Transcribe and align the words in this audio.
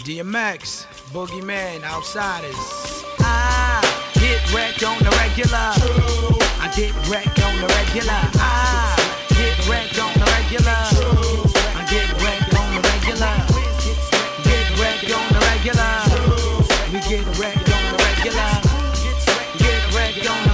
DMX, 0.00 0.86
Boogeyman, 1.12 1.84
Outsiders. 1.84 2.56
I 3.18 3.84
get 4.14 4.40
wrecked 4.54 4.82
on 4.82 4.98
the 4.98 5.10
regular. 5.20 5.72
I 6.58 6.72
get 6.74 6.94
wrecked 7.08 7.40
on 7.44 7.60
the 7.60 7.66
regular. 7.68 8.20
I 8.40 8.96
get 9.28 9.68
wrecked 9.68 9.98
on 10.00 10.12
the 10.14 10.24
regular. 10.24 10.80
I 11.76 11.86
get 11.90 12.08
wrecked 12.22 12.54
on 12.56 12.68
the 12.74 12.80
regular. 12.88 13.34
Get 14.48 14.68
wrecked 14.80 15.12
on 15.12 15.26
the 15.34 15.40
regular. 15.52 15.92
We 16.92 17.00
get 17.08 17.26
wrecked 17.38 17.68
on 17.68 17.84
the 17.92 17.98
regular. 18.00 18.50
Get 19.58 19.94
wrecked 19.94 20.26
on 20.26 20.42
the 20.42 20.48
regular. 20.48 20.49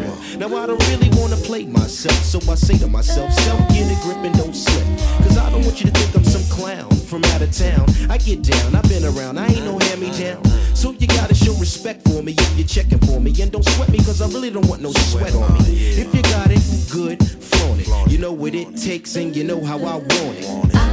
grip. 0.00 0.38
Now 0.38 0.54
I 0.56 0.66
don't 0.66 0.82
really 0.88 1.10
wanna 1.18 1.36
play 1.36 1.64
myself, 1.64 2.16
so 2.24 2.38
I 2.50 2.54
say 2.54 2.78
to 2.78 2.86
myself, 2.86 3.32
self, 3.32 3.68
get 3.68 3.90
a 3.90 4.02
grip 4.02 4.18
and 4.18 4.36
don't 4.36 4.54
slip. 4.54 4.86
Cause 5.24 5.38
I 5.38 5.50
don't 5.50 5.64
want 5.64 5.80
you 5.80 5.90
to 5.90 5.92
think 5.98 6.14
I'm 6.14 6.24
some 6.24 6.44
clown 6.54 6.90
from 6.90 7.24
out 7.24 7.42
of 7.42 7.52
town. 7.52 7.86
I 8.10 8.18
get 8.18 8.42
down, 8.42 8.74
I've 8.74 8.88
been 8.88 9.04
around, 9.04 9.38
I 9.38 9.46
ain't 9.46 9.64
no 9.64 9.78
hand 9.78 10.00
me 10.00 10.10
down. 10.18 10.44
So 10.74 10.92
you 10.92 11.06
gotta 11.06 11.34
show 11.34 11.54
respect 11.54 12.02
for 12.08 12.22
me 12.22 12.34
if 12.36 12.58
you're 12.58 12.66
checking 12.66 12.98
for 12.98 13.20
me. 13.20 13.34
And 13.40 13.50
don't 13.50 13.64
sweat 13.64 13.88
me, 13.88 13.98
cause 13.98 14.20
I 14.20 14.28
really 14.28 14.50
don't 14.50 14.66
want 14.66 14.82
no 14.82 14.92
sweat 14.92 15.34
on 15.34 15.52
me. 15.54 16.00
If 16.02 16.14
you 16.14 16.22
got 16.22 16.50
it, 16.50 16.62
good, 16.90 17.22
flaunt 17.42 17.80
it. 17.80 18.10
You 18.10 18.18
know 18.18 18.32
what 18.32 18.54
it 18.54 18.76
takes 18.76 19.16
and 19.16 19.34
you 19.34 19.44
know 19.44 19.64
how 19.64 19.78
I 19.78 19.96
want 19.96 20.10
it. 20.12 20.85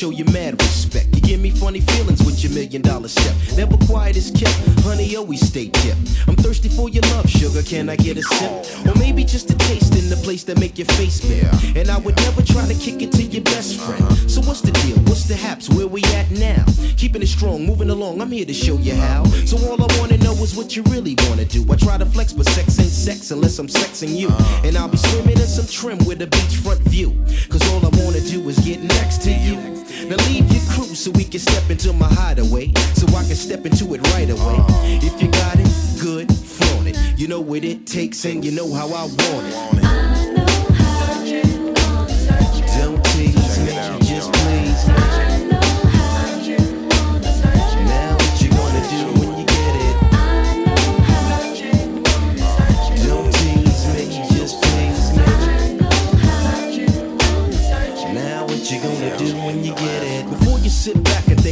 show 0.00 0.08
you 0.08 0.24
mad 0.32 0.54
respect. 0.62 1.08
You 1.14 1.20
give 1.20 1.40
me 1.40 1.50
funny 1.50 1.82
feelings 1.82 2.24
with 2.24 2.42
your 2.42 2.54
million 2.54 2.80
dollar 2.80 3.08
step. 3.08 3.36
Never 3.54 3.76
quiet 3.84 4.16
as 4.16 4.30
kept, 4.30 4.56
honey, 4.80 5.14
always 5.14 5.46
stay 5.46 5.68
tip. 5.68 5.94
I'm 6.26 6.36
thirsty 6.36 6.70
for 6.70 6.88
your 6.88 7.02
love, 7.12 7.28
sugar, 7.28 7.60
can 7.62 7.90
I 7.90 7.96
get 7.96 8.16
a 8.16 8.22
sip? 8.22 8.86
Or 8.86 8.98
maybe 8.98 9.24
just 9.24 9.50
a 9.50 9.54
taste 9.68 9.94
in 9.96 10.08
the 10.08 10.16
place 10.24 10.42
that 10.44 10.58
make 10.58 10.78
your 10.78 10.86
face 10.96 11.20
bare. 11.20 11.50
And 11.76 11.90
I 11.90 11.98
would 11.98 12.16
never 12.16 12.40
try 12.40 12.66
to 12.66 12.72
kick 12.72 13.02
it 13.02 13.12
to 13.12 13.22
your 13.22 13.42
best 13.42 13.76
friend. 13.78 14.02
So 14.30 14.40
what's 14.40 14.62
the 14.62 14.72
deal? 14.72 14.96
What's 15.00 15.24
the 15.24 15.36
haps? 15.36 15.68
Where 15.68 15.86
we 15.86 16.02
at 16.16 16.30
now? 16.30 16.64
Keeping 16.96 17.20
it 17.20 17.28
strong, 17.28 17.66
moving 17.66 17.90
along, 17.90 18.22
I'm 18.22 18.30
here 18.30 18.46
to 18.46 18.54
show 18.54 18.78
you 18.78 18.94
how. 18.94 19.24
So 19.44 19.58
all 19.68 19.76
I 19.84 19.98
wanna 20.00 20.16
know 20.16 20.32
is 20.40 20.56
what 20.56 20.76
you 20.76 20.82
really 20.84 21.14
wanna 21.28 21.44
do. 21.44 21.60
I 21.70 21.76
try 21.76 21.98
to 21.98 22.06
flex, 22.06 22.32
but 22.32 22.46
sex 22.48 22.80
ain't 22.80 22.88
sex 22.88 23.32
unless 23.32 23.58
I'm 23.58 23.68
sexing 23.68 24.16
you. 24.16 24.30
And 24.64 24.78
I'll 24.78 24.88
be 24.88 24.96
swimming 24.96 25.36
in 25.36 25.46
some 25.46 25.66
trim 25.66 25.98
with 26.06 26.22
a 26.22 26.26
beachfront 26.26 26.80
view. 26.88 27.10
Cause 27.50 27.60
all 27.70 27.84
I 27.84 27.90
wanna 28.02 28.20
do 28.20 28.48
is 28.48 28.58
get 28.60 28.80
next 28.80 29.20
to 29.24 29.30
you. 29.30 29.80
Now 30.10 30.16
leave 30.26 30.52
your 30.52 30.62
crew 30.72 30.96
so 30.96 31.12
we 31.12 31.22
can 31.22 31.38
step 31.38 31.70
into 31.70 31.92
my 31.92 32.08
hideaway. 32.08 32.72
So 32.94 33.06
I 33.16 33.22
can 33.22 33.36
step 33.36 33.64
into 33.64 33.94
it 33.94 34.04
right 34.12 34.28
away. 34.28 34.56
If 35.00 35.22
you 35.22 35.30
got 35.30 35.56
it, 35.56 35.70
good, 36.02 36.34
flaunt 36.34 36.88
it. 36.88 36.96
You 37.16 37.28
know 37.28 37.40
what 37.40 37.62
it 37.62 37.86
takes 37.86 38.24
and 38.24 38.44
you 38.44 38.50
know 38.50 38.74
how 38.74 38.88
I 38.88 39.02
want 39.02 39.84
it. 39.84 39.89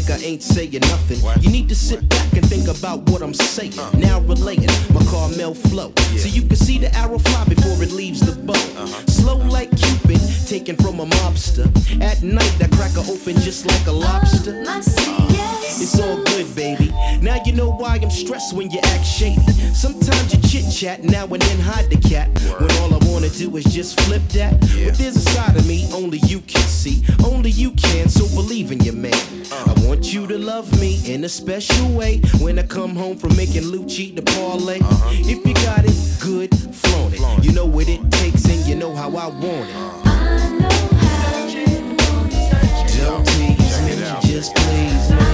Think 0.00 0.20
I 0.20 0.24
ain't 0.24 0.42
saying 0.42 0.80
nothing, 0.80 1.18
you 1.42 1.50
need 1.50 1.68
to 1.68 1.74
sit 1.74 2.08
back 2.08 2.32
and 2.34 2.46
think 2.48 2.68
about 2.68 3.08
what 3.10 3.22
I'm 3.22 3.34
saying. 3.34 3.74
Now 3.98 4.20
relating 4.20 4.68
my 4.92 5.04
Carmel 5.06 5.54
flow, 5.54 5.92
so 6.16 6.28
you 6.28 6.42
can 6.42 6.56
see 6.56 6.78
the 6.78 6.94
arrow 6.96 7.18
fly 7.18 7.44
before 7.44 7.82
it 7.82 7.92
leaves 7.92 8.20
the 8.20 8.40
bow. 8.42 8.52
Uh-huh. 8.52 9.06
Slow 9.06 9.36
like 9.36 9.70
Cupid, 9.76 10.20
taken 10.46 10.76
from 10.76 11.00
a 11.00 11.06
mobster. 11.06 11.66
At 12.02 12.22
night 12.22 12.54
I 12.60 12.68
crack 12.68 12.92
her 12.92 13.04
open 13.10 13.36
just 13.40 13.66
like 13.66 13.86
a 13.86 13.92
lobster. 13.92 14.62
It's 15.80 16.00
all 16.00 16.22
good, 16.24 16.54
baby. 16.54 16.92
Now 17.20 17.38
you 17.44 17.52
know 17.52 17.70
why 17.70 17.98
I'm 18.00 18.10
stressed 18.10 18.54
when 18.54 18.70
you 18.70 18.80
act 18.84 19.04
shady. 19.04 19.40
Sometimes 19.74 20.34
you 20.34 20.40
chit 20.42 20.72
chat, 20.72 21.02
now 21.02 21.24
and 21.26 21.42
then 21.42 21.60
hide 21.60 21.90
the 21.90 21.96
cat. 22.08 22.28
When 22.60 22.70
all 22.82 22.94
I 22.94 22.97
wanna 23.20 23.30
do 23.30 23.56
is 23.56 23.64
just 23.64 24.00
flip 24.02 24.22
that. 24.28 24.60
But 24.60 24.94
there's 24.94 25.16
a 25.16 25.20
side 25.20 25.56
of 25.56 25.66
me 25.66 25.88
only 25.92 26.18
you 26.18 26.38
can 26.40 26.62
see. 26.62 27.02
Only 27.24 27.50
you 27.50 27.72
can, 27.72 28.08
so 28.08 28.24
believe 28.28 28.70
in 28.70 28.78
your 28.80 28.94
man. 28.94 29.12
Uh. 29.50 29.74
I 29.74 29.86
want 29.86 30.12
you 30.14 30.28
to 30.28 30.38
love 30.38 30.70
me 30.80 31.00
in 31.04 31.24
a 31.24 31.28
special 31.28 31.88
way. 31.88 32.20
When 32.38 32.60
I 32.60 32.62
come 32.62 32.94
home 32.94 33.16
from 33.16 33.36
making 33.36 33.64
Lucci 33.64 34.14
the 34.14 34.22
parlay. 34.22 34.78
Uh-huh. 34.78 35.10
If 35.12 35.44
you 35.44 35.54
got 35.54 35.84
it, 35.84 35.96
good, 36.20 36.54
flaunt 36.74 37.14
it. 37.14 37.44
You 37.44 37.52
know 37.52 37.66
what 37.66 37.88
it 37.88 38.08
takes 38.12 38.44
and 38.44 38.64
you 38.66 38.76
know 38.76 38.94
how 38.94 39.08
I 39.08 39.26
want 39.26 39.68
it. 39.68 39.76
Uh. 39.76 40.04
Don't 42.98 43.26
tease 43.26 43.82
me, 43.82 44.30
just 44.30 44.54
please 44.54 45.10
me. 45.10 45.27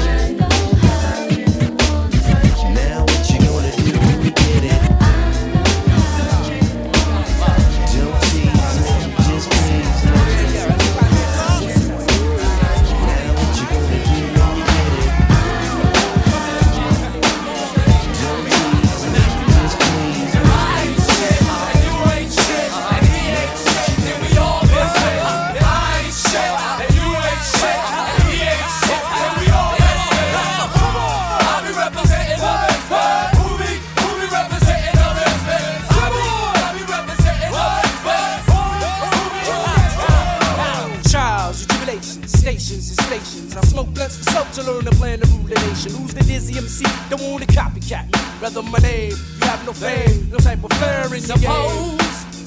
To 44.55 44.63
learn 44.63 44.85
to 44.85 44.91
plan 44.93 45.19
to 45.19 45.27
rule 45.31 45.43
the 45.43 45.57
nation. 45.67 45.91
Who's 45.91 46.15
the 46.15 46.23
dizzy 46.23 46.57
MC? 46.57 46.85
Don't 47.11 47.21
want 47.23 47.43
to 47.43 47.51
copycat 47.53 48.07
me. 48.07 48.13
Rather 48.41 48.63
my 48.63 48.79
name, 48.79 49.11
you 49.11 49.47
have 49.49 49.67
no 49.67 49.73
fame, 49.73 50.31
no 50.31 50.39
type 50.39 50.63
of 50.63 50.71
flair 50.79 51.07
in 51.07 51.23
the 51.23 51.39
game. 51.43 51.99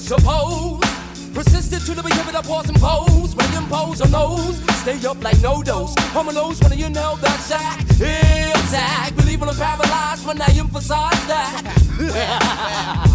Suppose, 0.06 0.80
suppose. 0.80 0.80
Persistent 1.34 1.84
to 1.84 1.94
the 1.94 2.02
behavior 2.02 2.32
that 2.32 2.46
pause 2.46 2.68
and 2.68 2.78
pose. 2.80 3.36
When 3.36 3.52
you 3.52 3.58
impose 3.58 4.00
on 4.00 4.10
those, 4.10 4.56
stay 4.80 5.06
up 5.06 5.22
like 5.22 5.38
no 5.42 5.62
dose. 5.62 5.94
Homos 6.14 6.60
when 6.62 6.78
you 6.78 6.88
know 6.88 7.16
that 7.16 7.40
sack. 7.40 7.80
Ill 8.00 8.56
sack. 8.72 9.14
Believe 9.14 9.42
in 9.42 9.48
paralyzed 9.48 10.26
when 10.26 10.40
I 10.40 10.48
emphasize 10.56 11.26
that. 11.28 13.04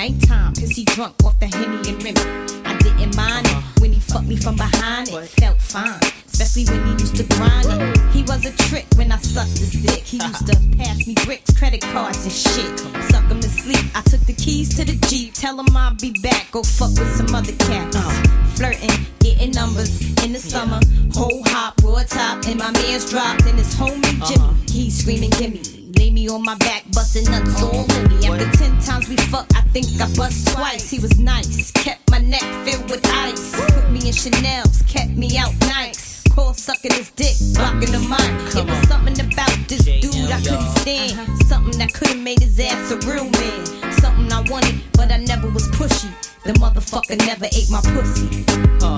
nighttime, 0.00 0.54
cause 0.54 0.70
he 0.70 0.84
drunk 0.86 1.14
off 1.24 1.38
the 1.40 1.46
Henny 1.46 1.76
and 1.90 2.02
Remy. 2.02 2.20
I 2.64 2.74
didn't 2.78 3.14
mind 3.16 3.46
it 3.46 3.80
when 3.80 3.92
he 3.92 4.00
fucked 4.00 4.26
me 4.26 4.36
from 4.36 4.56
behind, 4.56 5.08
it 5.10 5.28
felt 5.28 5.60
fine. 5.60 6.00
Especially 6.24 6.64
when 6.72 6.86
he 6.86 6.92
used 6.92 7.16
to 7.16 7.24
grind 7.36 7.66
it. 7.68 8.00
He 8.14 8.22
was 8.22 8.46
a 8.46 8.52
trick 8.68 8.86
when 8.96 9.12
I 9.12 9.18
sucked 9.18 9.58
his 9.58 9.72
dick. 9.72 10.04
He 10.04 10.16
used 10.16 10.46
to 10.46 10.56
pass 10.78 11.06
me 11.06 11.14
bricks, 11.26 11.52
credit 11.58 11.82
cards, 11.82 12.24
and 12.24 12.32
shit. 12.32 12.78
Suck 13.10 13.24
him 13.24 13.40
to 13.40 13.48
sleep. 13.50 13.84
I 13.94 14.00
took 14.00 14.20
the 14.20 14.32
keys 14.32 14.74
to 14.76 14.86
the 14.86 14.96
Jeep, 15.08 15.34
tell 15.34 15.60
him 15.60 15.76
I'll 15.76 15.94
be 15.94 16.12
back. 16.22 16.50
Go 16.50 16.62
fuck 16.62 16.96
with 16.98 17.12
some 17.14 17.34
other 17.34 17.52
cats. 17.68 17.96
Uh. 17.96 18.10
Flirting, 18.56 19.04
getting 19.18 19.50
numbers 19.50 20.00
in 20.24 20.32
the 20.32 20.40
summer. 20.40 20.80
Whole 21.12 21.42
hop, 21.48 21.74
raw 21.84 22.02
top, 22.08 22.46
and 22.46 22.58
my 22.58 22.70
man's 22.70 23.10
dropped. 23.10 23.44
And 23.44 23.58
his 23.58 23.74
homie 23.74 24.00
Jimmy, 24.26 24.48
uh-huh. 24.48 24.54
he's 24.66 24.96
screaming, 24.96 25.30
gimme. 25.30 25.79
Lay 26.00 26.08
me 26.08 26.30
on 26.30 26.42
my 26.42 26.54
back, 26.54 26.84
busting 26.94 27.30
nuts 27.30 27.62
all 27.62 27.84
in 27.84 28.08
me. 28.08 28.26
After 28.26 28.50
ten 28.56 28.78
times 28.80 29.06
we 29.06 29.16
fucked, 29.18 29.54
I 29.54 29.60
think 29.60 29.84
I 30.00 30.08
bust 30.16 30.48
twice. 30.48 30.88
He 30.88 30.98
was 30.98 31.20
nice, 31.20 31.70
kept 31.72 32.10
my 32.10 32.16
neck 32.16 32.40
filled 32.64 32.88
with 32.88 33.06
ice. 33.06 33.54
Put 33.74 33.90
me 33.90 34.08
in 34.08 34.14
Chanel's, 34.14 34.80
kept 34.88 35.10
me 35.10 35.36
out 35.36 35.52
nice. 35.60 36.22
Call 36.30 36.54
sucking 36.54 36.94
his 36.94 37.10
dick, 37.10 37.36
blocking 37.52 37.92
the 37.92 37.98
mic. 38.08 38.56
It 38.56 38.66
was 38.66 38.88
something 38.88 39.20
about 39.20 39.52
this 39.68 39.84
dude 39.84 40.30
I 40.32 40.40
couldn't 40.40 40.72
stand. 40.80 41.38
Something 41.46 41.76
that 41.78 41.92
could 41.92 42.08
have 42.08 42.18
made 42.18 42.40
his 42.40 42.58
ass 42.58 42.92
a 42.92 42.96
real 43.06 43.28
man. 43.28 43.92
Something 44.00 44.32
I 44.32 44.40
wanted, 44.48 44.80
but 44.94 45.12
I 45.12 45.18
never 45.18 45.50
was 45.50 45.68
pushy. 45.68 46.08
The 46.44 46.54
motherfucker 46.54 47.18
never 47.26 47.44
ate 47.44 47.68
my 47.68 47.82
pussy. 47.92 48.46
Uh. 48.80 48.96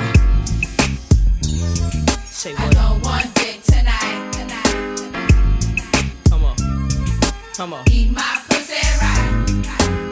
Say 2.31 2.55
I 2.55 2.71
don't 2.71 3.03
want 3.03 3.35
dick 3.35 3.61
tonight, 3.65 4.31
tonight. 4.35 4.92
Come 7.63 7.75
on. 7.75 7.85
Come 7.85 7.87
on. 7.87 7.95
Eat 7.95 8.11
my 8.11 8.43
pussy 8.49 8.75
right. 9.01 9.63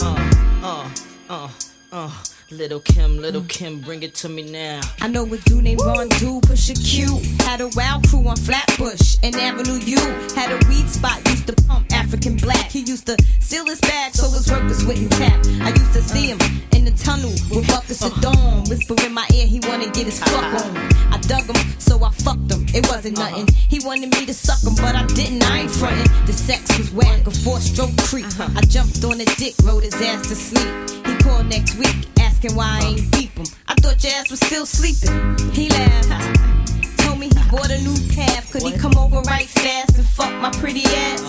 Uh, 0.01 0.89
uh, 1.29 1.29
uh, 1.29 1.49
uh. 1.91 2.40
Little 2.53 2.81
Kim, 2.81 3.19
little 3.19 3.45
Kim, 3.45 3.79
bring 3.79 4.03
it 4.03 4.17
to 4.17 4.29
me 4.29 4.43
now. 4.43 4.81
I 5.01 5.07
know 5.07 5.25
a 5.33 5.39
dude 5.39 5.63
named 5.63 5.81
Ron 5.85 6.09
Do, 6.09 6.41
push 6.41 6.69
a 6.69 6.75
Q. 6.75 7.21
Had 7.47 7.61
a 7.61 7.69
wild 7.77 8.09
crew 8.09 8.27
on 8.27 8.37
Flatbush 8.37 9.19
and 9.23 9.37
Avenue 9.37 9.79
U. 9.79 9.99
Had 10.35 10.51
a 10.51 10.59
weed 10.69 10.89
spot, 10.89 11.25
used 11.29 11.47
to 11.47 11.55
pump 11.69 11.87
African 11.93 12.37
black. 12.37 12.73
He 12.73 12.81
used 12.81 13.07
to 13.07 13.17
steal 13.39 13.67
his 13.67 13.81
bag 13.81 14.15
so 14.15 14.29
his 14.31 14.51
workers 14.51 14.85
wouldn't 14.85 15.13
tap. 15.13 15.47
I 15.63 15.69
used 15.69 15.93
to 15.93 16.03
see 16.03 16.27
him 16.27 16.39
in 16.73 16.85
the 16.85 16.91
tunnel 16.91 17.31
with 17.55 17.69
buckets 17.69 18.05
of 18.05 18.21
dawn. 18.21 18.65
Whisper 18.69 18.97
in 19.07 19.15
my 19.15 19.29
ear, 19.33 19.47
he 19.47 19.61
wanna 19.69 19.87
get 19.87 20.07
his 20.07 20.19
fuck 20.19 20.43
on. 20.43 20.77
I 21.13 21.21
dug 21.29 21.45
him, 21.45 21.79
so 21.79 22.03
I 22.03 22.11
fucked 22.11 22.51
him. 22.51 22.67
It 22.75 22.85
wasn't 22.89 23.17
uh-huh. 23.17 23.31
nothing. 23.31 23.55
He 23.55 23.79
wanted 23.87 24.13
me 24.13 24.27
to 24.27 24.35
suck 24.35 24.59
him, 24.67 24.75
but 24.75 24.97
I 24.97 25.07
didn't. 25.07 25.45
I 25.45 25.61
ain't 25.61 25.71
frontin'. 25.71 26.27
The 26.27 26.33
sex 26.33 26.77
was 26.77 26.91
whack, 26.91 27.29
a 27.29 27.31
four 27.31 27.61
stroke 27.61 27.97
creep. 27.99 28.27
Uh-huh. 28.27 28.51
I 28.57 28.63
jumped 28.63 29.05
on 29.05 29.19
the 29.19 29.33
dick, 29.39 29.55
rode 29.63 29.85
his 29.85 29.95
ass 29.95 30.27
to 30.29 30.35
sleep. 30.35 31.10
He 31.21 31.29
called 31.29 31.47
next 31.51 31.77
week, 31.77 32.09
asking 32.19 32.55
why 32.55 32.81
I 32.81 32.87
ain't 32.87 33.13
beep 33.13 33.37
him. 33.37 33.45
I 33.69 33.75
thought 33.75 34.03
your 34.03 34.13
ass 34.15 34.31
was 34.31 34.41
still 34.41 34.65
sleeping. 34.65 35.37
He 35.53 35.69
laughed. 35.69 36.97
Told 37.05 37.19
me 37.19 37.27
he 37.29 37.51
bought 37.51 37.71
a 37.71 37.77
new 37.83 37.97
path. 38.15 38.51
Could 38.51 38.63
he 38.63 38.73
come 38.73 38.97
over 38.97 39.21
right 39.23 39.45
fast 39.45 39.99
and 39.99 40.07
fuck 40.07 40.33
my 40.41 40.51
pretty 40.53 40.85
ass? 40.85 41.21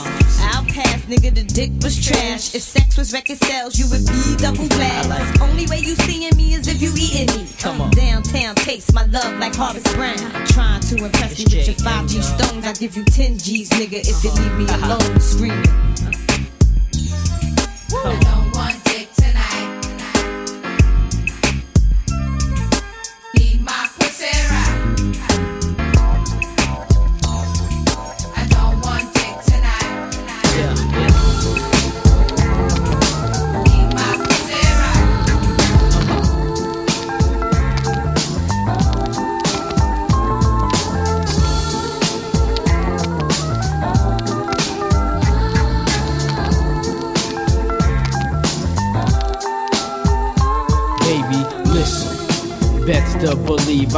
I'll 0.54 0.64
pass, 0.64 1.02
nigga, 1.12 1.36
the 1.36 1.44
dick 1.44 1.72
was 1.84 2.00
trash. 2.02 2.56
If 2.56 2.62
sex 2.62 2.96
was 2.96 3.12
record 3.12 3.44
sales, 3.44 3.78
you 3.78 3.90
would 3.90 4.06
be 4.08 4.38
double 4.38 4.68
glass. 4.70 5.42
Only 5.42 5.66
way 5.68 5.80
you 5.80 5.96
seeing 6.08 6.34
me 6.38 6.54
is 6.54 6.70
if 6.70 6.82
you 6.82 6.94
eating 6.96 7.28
me. 7.36 7.50
Come 7.60 7.82
on. 7.82 7.92
Downtown 7.92 8.56
taste 8.56 8.94
my 8.94 9.06
love 9.08 9.40
like 9.40 9.56
Harvest 9.56 9.94
Brown. 9.96 10.16
Trying 10.46 10.82
to 10.82 11.04
impress 11.04 11.38
me 11.38 11.44
with 11.44 11.68
your 11.68 11.76
5G 11.76 12.24
stones. 12.24 12.66
I 12.66 12.72
give 12.74 12.96
you 12.96 13.04
10 13.04 13.40
G's, 13.40 13.70
nigga, 13.72 14.00
if 14.00 14.24
you 14.24 14.32
leave 14.32 14.58
me 14.58 14.66
alone 14.86 15.20
screaming. 15.20 15.66
I 17.94 18.20
don't 18.22 18.41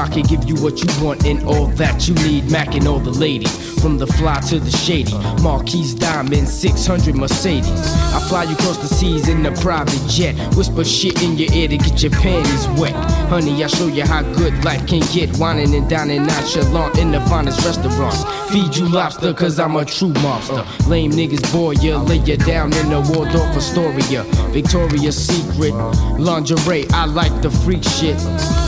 I 0.04 0.10
can 0.10 0.24
give 0.24 0.44
you 0.44 0.56
what 0.56 0.84
you 0.84 1.06
want 1.06 1.26
and 1.26 1.42
all 1.48 1.68
that 1.80 2.10
you 2.10 2.14
need. 2.28 2.52
Mac 2.52 2.76
and 2.76 2.88
all 2.88 3.00
the 3.00 3.10
ladies, 3.10 3.82
from 3.82 3.98
the 3.98 4.06
fly 4.06 4.42
to 4.50 4.60
the 4.60 4.70
shady. 4.70 5.14
Marquise 5.42 5.96
Diamond, 5.96 6.50
600 6.50 7.16
Mercedes. 7.16 7.70
I 8.14 8.20
fly 8.28 8.44
you 8.44 8.54
across 8.54 8.80
the 8.80 8.94
seas 8.94 9.30
in 9.30 9.46
a 9.46 9.52
private 9.62 10.06
jet. 10.10 10.36
Whisper 10.58 10.84
shit 10.84 11.24
in 11.24 11.38
your 11.38 11.50
ear 11.54 11.70
to 11.70 11.78
get 11.78 12.04
your 12.04 12.12
panties 12.12 12.68
wet. 12.78 12.94
Honey, 13.30 13.64
I 13.64 13.68
show 13.68 13.88
you 13.88 14.04
how 14.04 14.24
good 14.34 14.54
life 14.66 14.86
can 14.88 15.00
get. 15.14 15.38
Whining 15.38 15.74
and 15.74 15.90
dining 15.90 16.28
nonchalant 16.28 16.98
in 16.98 17.12
the 17.14 17.22
finest 17.22 17.64
restaurants. 17.66 18.43
Feed 18.54 18.76
you 18.76 18.88
lobster, 18.88 19.34
cause 19.34 19.60
I'm 19.60 19.76
a 19.78 19.84
true 19.84 20.14
mobster. 20.14 20.64
Lame 20.88 21.10
niggas 21.10 21.52
bore 21.52 21.74
ya, 21.74 22.00
lay 22.04 22.18
ya 22.18 22.36
down 22.36 22.72
in 22.74 22.90
the 22.92 23.02
Waldorf 23.02 23.58
Astoria. 23.58 24.22
Victoria's 24.52 25.18
Secret, 25.18 25.74
lingerie, 26.20 26.86
I 26.92 27.06
like 27.06 27.34
the 27.42 27.50
freak 27.50 27.84
shit. 27.84 28.16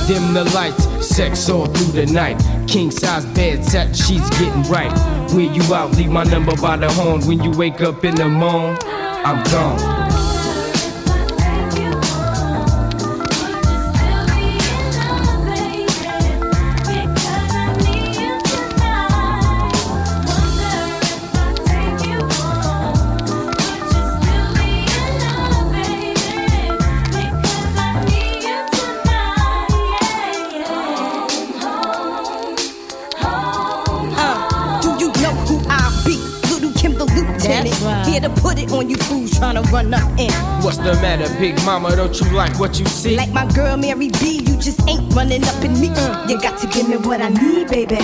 Dim 0.07 0.33
the 0.33 0.49
lights, 0.55 0.85
sex 1.05 1.47
all 1.51 1.67
through 1.67 2.01
the 2.01 2.11
night. 2.11 2.43
King 2.67 2.89
size 2.89 3.27
bed, 3.27 3.63
set 3.63 3.95
sheets 3.95 4.27
getting 4.39 4.63
right. 4.63 4.91
Where 5.31 5.53
you 5.53 5.61
out, 5.71 5.95
leave 5.95 6.09
my 6.09 6.23
number 6.23 6.55
by 6.55 6.77
the 6.77 6.91
horn. 6.91 7.21
When 7.27 7.43
you 7.43 7.51
wake 7.51 7.81
up 7.81 8.03
in 8.03 8.15
the 8.15 8.27
morning, 8.27 8.79
I'm 8.83 9.43
gone. 9.51 10.04
Run 39.75 39.93
up 39.93 40.09
in. 40.17 40.31
What's 40.63 40.77
the 40.77 40.93
matter, 41.03 41.27
big 41.37 41.55
mama? 41.65 41.93
Don't 41.97 42.17
you 42.21 42.31
like 42.31 42.57
what 42.57 42.79
you 42.79 42.85
see? 42.85 43.17
Like 43.17 43.33
my 43.33 43.45
girl 43.53 43.75
Mary 43.75 44.09
B, 44.21 44.39
you 44.47 44.55
just 44.55 44.79
ain't 44.87 45.13
running 45.13 45.43
up 45.43 45.61
in 45.65 45.77
me. 45.81 45.89
Uh, 45.89 46.25
you 46.29 46.39
got 46.39 46.57
to 46.61 46.67
give 46.67 46.87
me 46.87 46.95
what 46.95 47.19
I 47.21 47.27
need, 47.27 47.67
baby. 47.67 47.99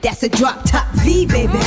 That's 0.00 0.22
a 0.22 0.30
drop 0.30 0.64
top 0.64 0.86
V, 1.04 1.26
baby. 1.26 1.60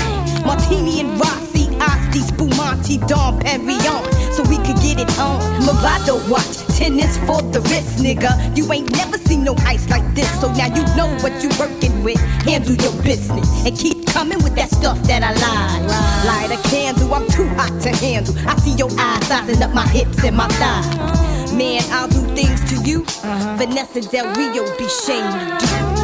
Martini 0.47 1.01
and 1.01 1.11
Rossi, 1.19 1.52
Asti, 1.83 2.19
Spumante, 2.19 2.97
Dom 3.07 3.39
Perignon, 3.39 4.03
so 4.33 4.43
we 4.43 4.57
could 4.57 4.79
get 4.81 4.99
it 4.99 5.11
on. 5.19 5.41
Movado 5.61 6.15
watch, 6.29 6.57
tennis 6.77 7.17
for 7.25 7.41
the 7.53 7.59
wrist, 7.69 7.99
nigga. 7.99 8.31
You 8.57 8.71
ain't 8.71 8.91
never 8.91 9.17
seen 9.17 9.43
no 9.43 9.55
ice 9.65 9.89
like 9.89 10.05
this, 10.15 10.29
so 10.39 10.51
now 10.53 10.67
you 10.67 10.83
know 10.95 11.09
what 11.23 11.33
you 11.43 11.49
working 11.59 12.03
with. 12.03 12.19
Handle 12.47 12.75
your 12.75 12.95
business 13.03 13.65
and 13.65 13.77
keep 13.77 14.05
coming 14.07 14.41
with 14.43 14.55
that 14.55 14.69
stuff 14.69 15.01
that 15.03 15.23
I 15.23 15.31
like. 15.45 15.83
Light 16.25 16.57
a 16.57 16.69
candle, 16.69 17.13
I'm 17.13 17.27
too 17.29 17.47
hot 17.59 17.73
to 17.81 17.89
handle. 17.97 18.35
I 18.47 18.55
see 18.57 18.75
your 18.75 18.89
eyes 18.99 19.27
sizing 19.27 19.61
up 19.61 19.73
my 19.73 19.87
hips 19.87 20.23
and 20.23 20.37
my 20.37 20.47
thighs. 20.59 21.53
Man, 21.53 21.83
I'll 21.91 22.07
do 22.07 22.21
things 22.35 22.61
to 22.71 22.89
you. 22.89 23.03
Uh-huh. 23.03 23.57
Vanessa 23.57 24.01
Del 24.01 24.33
Rio 24.35 24.63
be 24.77 24.87
shaming 24.87 25.49
you. 25.61 25.93
Mac 25.93 26.02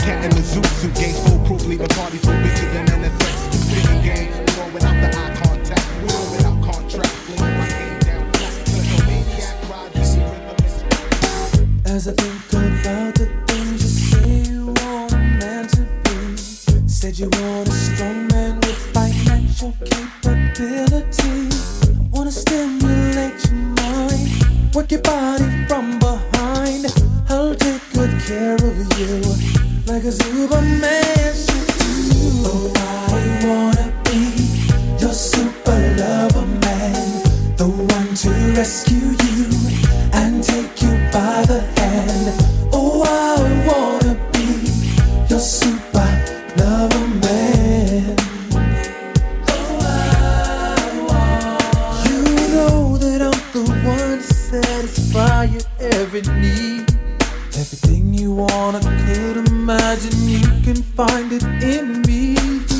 Tomcat 0.00 0.24
in 0.24 0.30
the 0.30 0.40
Zoot 0.40 0.66
suit. 0.80 0.94
Games 0.94 1.28
foolproof, 1.28 1.66
leaving 1.66 1.88
parties 1.88 2.20
for 2.20 2.32
bitches 2.32 2.74
and 2.74 2.88
we 4.66 4.72
without 4.72 4.94
the 4.94 5.08
eye 5.08 5.34
contact. 5.42 5.86
Without 6.02 6.64
contract. 6.64 7.16
As 11.86 12.06
think 12.12 12.39
satisfy 54.50 55.44
your 55.44 55.62
every 55.78 56.22
need. 56.22 56.90
Everything 57.54 58.12
you 58.12 58.32
wanna 58.32 58.80
could 58.80 59.36
imagine, 59.48 60.28
you 60.28 60.40
can 60.64 60.82
find 60.98 61.32
it 61.32 61.44
in 61.62 62.02
me. 62.02 62.79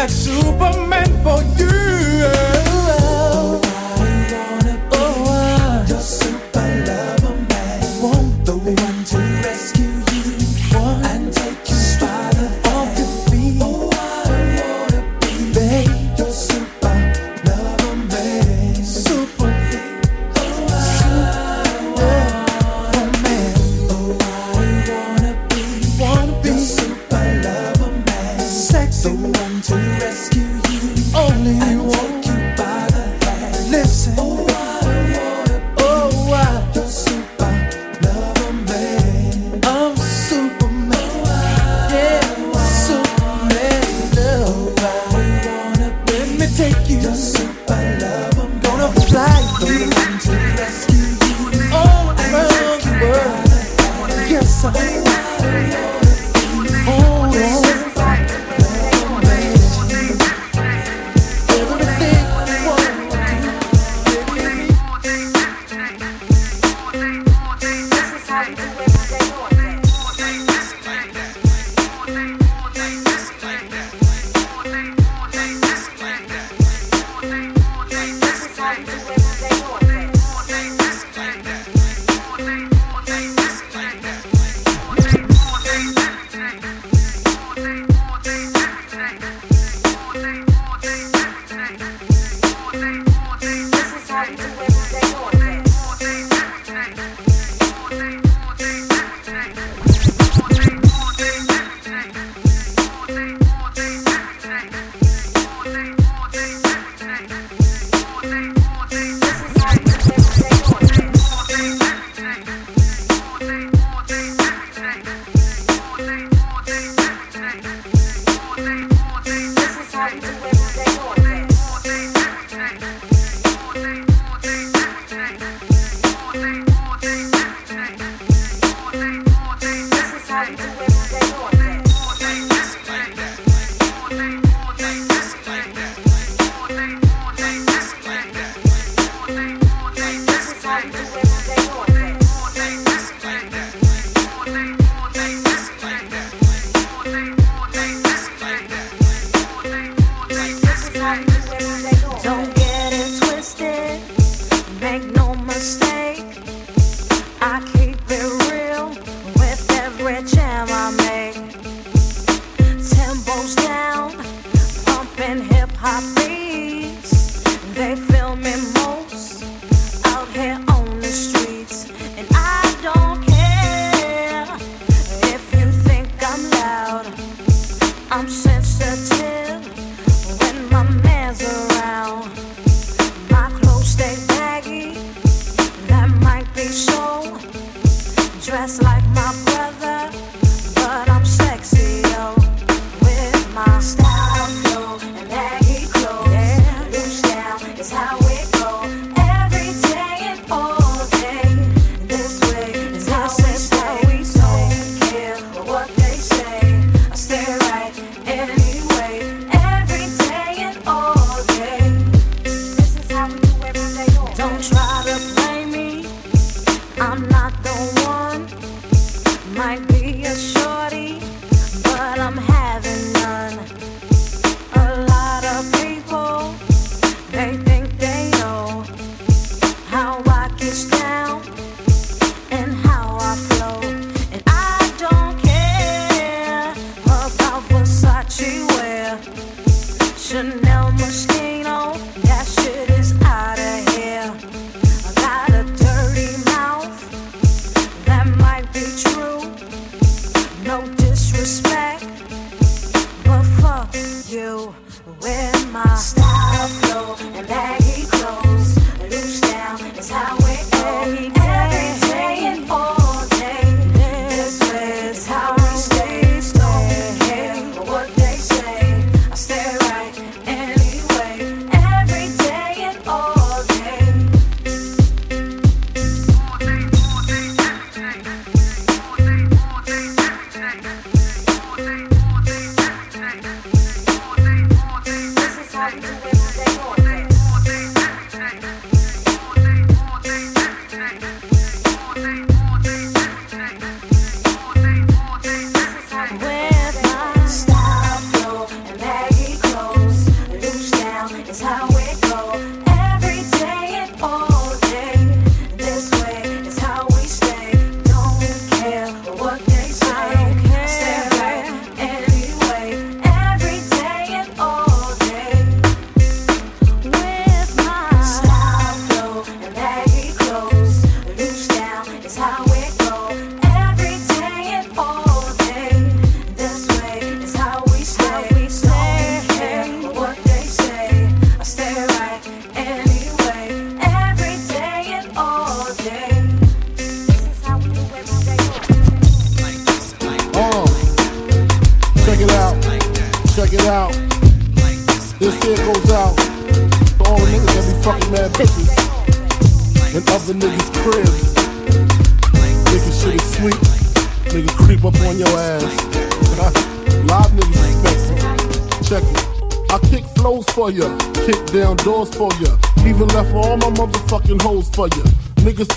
that 0.00 0.08
Superman 0.10 1.04
for 1.22 1.42
you. 1.60 1.89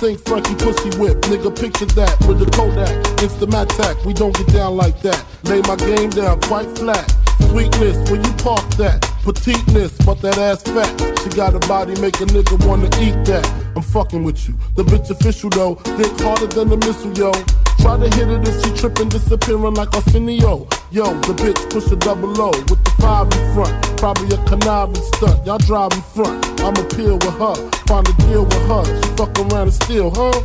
Think 0.03 0.19
Frankie 0.27 0.55
pussy 0.55 0.91
whip, 0.99 1.15
nigga 1.31 1.47
picture 1.47 1.85
that 1.95 2.11
with 2.27 2.37
the 2.37 2.45
Kodak, 2.51 2.91
Instamatic. 3.23 3.95
We 4.05 4.11
don't 4.11 4.35
get 4.35 4.47
down 4.47 4.75
like 4.75 4.99
that. 5.01 5.23
Lay 5.43 5.61
my 5.61 5.77
game 5.77 6.09
down 6.09 6.41
quite 6.41 6.67
flat. 6.77 7.07
Sweetness, 7.47 8.11
when 8.11 8.21
you 8.21 8.33
park 8.43 8.67
that? 8.75 8.99
Petiteness, 9.23 9.95
but 10.03 10.19
that 10.19 10.37
ass 10.37 10.61
fat. 10.63 10.91
She 11.23 11.29
got 11.29 11.55
a 11.55 11.59
body, 11.71 11.95
make 12.01 12.19
a 12.19 12.25
nigga 12.25 12.59
wanna 12.67 12.91
eat 12.99 13.15
that. 13.31 13.47
I'm 13.77 13.81
fucking 13.81 14.25
with 14.25 14.45
you. 14.45 14.55
The 14.75 14.83
bitch 14.83 15.09
official 15.09 15.49
though, 15.49 15.75
dick 15.95 16.11
harder 16.19 16.47
than 16.47 16.73
a 16.73 16.77
missile, 16.83 17.13
yo. 17.13 17.31
Try 17.79 17.95
to 17.95 18.09
hit 18.15 18.27
it 18.27 18.47
if 18.47 18.55
she 18.59 18.75
trippin', 18.75 19.07
disappearing 19.07 19.75
like 19.75 19.93
Arsenio. 19.95 20.67
Yo, 20.91 21.05
the 21.27 21.33
bitch 21.39 21.63
push 21.71 21.87
a 21.91 21.95
double 21.95 22.35
O 22.41 22.51
with 22.67 22.83
the 22.83 22.91
five 22.99 23.31
in 23.31 23.43
front. 23.55 23.71
Probably 23.95 24.27
a 24.35 24.39
conniving 24.51 25.03
stunt. 25.15 25.45
Y'all 25.45 25.59
drive 25.59 25.93
in 25.93 26.01
front. 26.01 26.43
I'ma 26.59 26.83
peel 26.91 27.15
with 27.23 27.39
her, 27.39 27.55
find 27.87 28.07
a 28.07 28.13
deal 28.27 28.45
with 28.45 28.67
her. 28.67 28.85
She 28.85 29.09
fuck 29.15 29.37
around 29.39 29.67
and 29.67 29.73
steal, 29.73 30.11
huh? 30.11 30.41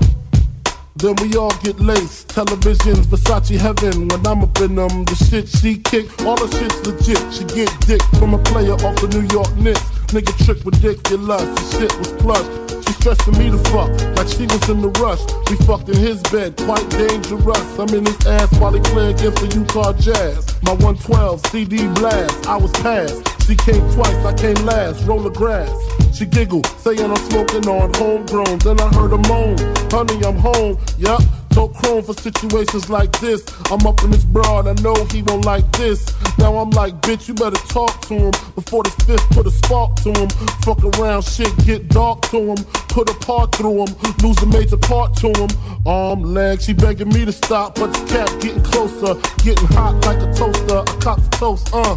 Then 0.96 1.14
we 1.22 1.37
all 1.37 1.55
get 1.62 1.79
laced. 1.79 2.29
Televisions, 2.29 3.07
Versace 3.07 3.57
heaven. 3.57 4.09
When 4.09 4.27
I'm 4.27 4.42
up 4.42 4.59
in 4.61 4.74
them, 4.74 5.05
the 5.05 5.14
shit 5.14 5.48
she 5.48 5.79
kick, 5.79 6.07
all 6.27 6.35
the 6.35 6.51
shit's 6.59 6.79
legit. 6.87 7.22
She 7.33 7.44
get 7.55 7.70
dick 7.87 8.03
from 8.18 8.35
a 8.35 8.38
player 8.42 8.74
off 8.74 8.96
the 9.01 9.09
New 9.09 9.27
York 9.31 9.55
Knicks. 9.57 9.81
Nigga 10.11 10.35
trick 10.44 10.64
ridiculous. 10.64 11.42
The 11.42 11.79
shit 11.79 11.98
was 11.98 12.11
plush. 12.18 12.48
She 12.85 12.92
stressing 12.94 13.38
me 13.38 13.51
to 13.51 13.59
fuck 13.70 13.90
like 14.16 14.27
she 14.27 14.46
was 14.51 14.68
in 14.68 14.83
the 14.83 14.90
rush. 14.98 15.22
We 15.51 15.57
fucked 15.66 15.88
in 15.88 15.98
his 15.98 16.20
bed, 16.35 16.57
quite 16.57 16.88
dangerous. 16.90 17.79
I'm 17.79 17.94
in 17.94 18.05
his 18.05 18.27
ass 18.27 18.51
while 18.59 18.72
he 18.72 18.81
play 18.81 19.11
against 19.11 19.38
the 19.38 19.55
Utah 19.55 19.92
Jazz. 19.92 20.57
My 20.62 20.72
112 20.72 21.46
CD 21.46 21.87
blast, 21.94 22.48
I 22.48 22.57
was 22.57 22.72
passed. 22.83 23.22
She 23.46 23.55
came 23.55 23.87
twice, 23.94 24.18
I 24.27 24.35
came 24.35 24.59
last. 24.66 25.07
Roll 25.07 25.22
the 25.22 25.31
grass. 25.31 25.98
She 26.12 26.27
giggled, 26.27 26.66
saying 26.79 27.01
I'm 27.01 27.16
smoking 27.16 27.68
on 27.68 27.92
homegrown. 27.94 28.59
Then 28.59 28.81
I 28.81 28.88
heard 28.94 29.11
her 29.11 29.23
moan, 29.29 29.57
honey, 29.90 30.25
I'm 30.25 30.37
home. 30.37 30.79
Yup, 30.99 31.23
told 31.51 31.75
chrome 31.75 32.03
for 32.03 32.14
situations 32.14 32.90
like 32.90 33.12
this. 33.21 33.44
I'm 33.71 33.87
up 33.87 34.03
in 34.03 34.11
this 34.11 34.25
broad, 34.25 34.66
I 34.66 34.75
know 34.83 34.94
he 35.12 35.23
won't 35.23 35.44
like 35.44 35.71
this. 35.73 36.12
Now 36.38 36.57
I'm 36.57 36.71
like, 36.71 37.01
bitch, 37.03 37.29
you 37.29 37.35
better 37.35 37.57
talk 37.68 38.01
to 38.09 38.14
him 38.14 38.31
before 38.55 38.83
the 38.83 38.90
fifth 39.07 39.29
put 39.31 39.47
a 39.47 39.51
spark 39.51 39.94
to 39.97 40.12
him. 40.12 40.29
Fuck 40.62 40.85
around, 40.85 41.23
shit 41.23 41.53
get 41.64 41.88
dark 41.88 42.23
to 42.31 42.38
him. 42.38 42.64
Put 42.88 43.11
a 43.11 43.14
part 43.14 43.55
through 43.55 43.87
him, 43.87 43.94
lose 44.23 44.38
a 44.42 44.47
major 44.47 44.77
part 44.77 45.14
to 45.16 45.29
him. 45.29 45.49
Arm, 45.87 46.23
leg, 46.23 46.61
she 46.61 46.73
begging 46.73 47.09
me 47.11 47.25
to 47.25 47.33
stop, 47.33 47.77
but 47.77 47.92
the 47.92 48.07
cat 48.07 48.31
getting 48.40 48.62
closer, 48.62 49.14
getting 49.44 49.68
hot 49.68 49.94
like 50.05 50.18
a 50.18 50.33
toaster. 50.35 50.81
I 50.81 50.97
cop 51.01 51.21
the 51.21 51.37
toast, 51.37 51.71
uh. 51.73 51.97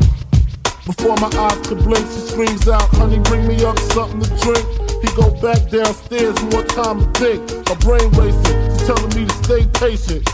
Before 0.85 1.15
my 1.17 1.29
eyes 1.37 1.67
could 1.67 1.77
blink, 1.83 2.05
she 2.07 2.21
screams 2.21 2.67
out, 2.67 2.89
honey, 2.95 3.19
bring 3.19 3.47
me 3.47 3.63
up 3.63 3.77
something 3.93 4.19
to 4.21 4.29
drink. 4.41 4.65
He 5.01 5.07
go 5.15 5.29
back 5.39 5.69
downstairs, 5.69 6.41
more 6.49 6.63
time 6.63 6.99
to 6.99 7.19
think. 7.19 7.41
My 7.69 7.75
brain 7.75 8.09
racing, 8.17 8.57
she's 8.71 8.87
telling 8.87 9.09
me 9.15 9.27
to 9.27 9.35
stay 9.43 9.67
patient. 9.77 10.27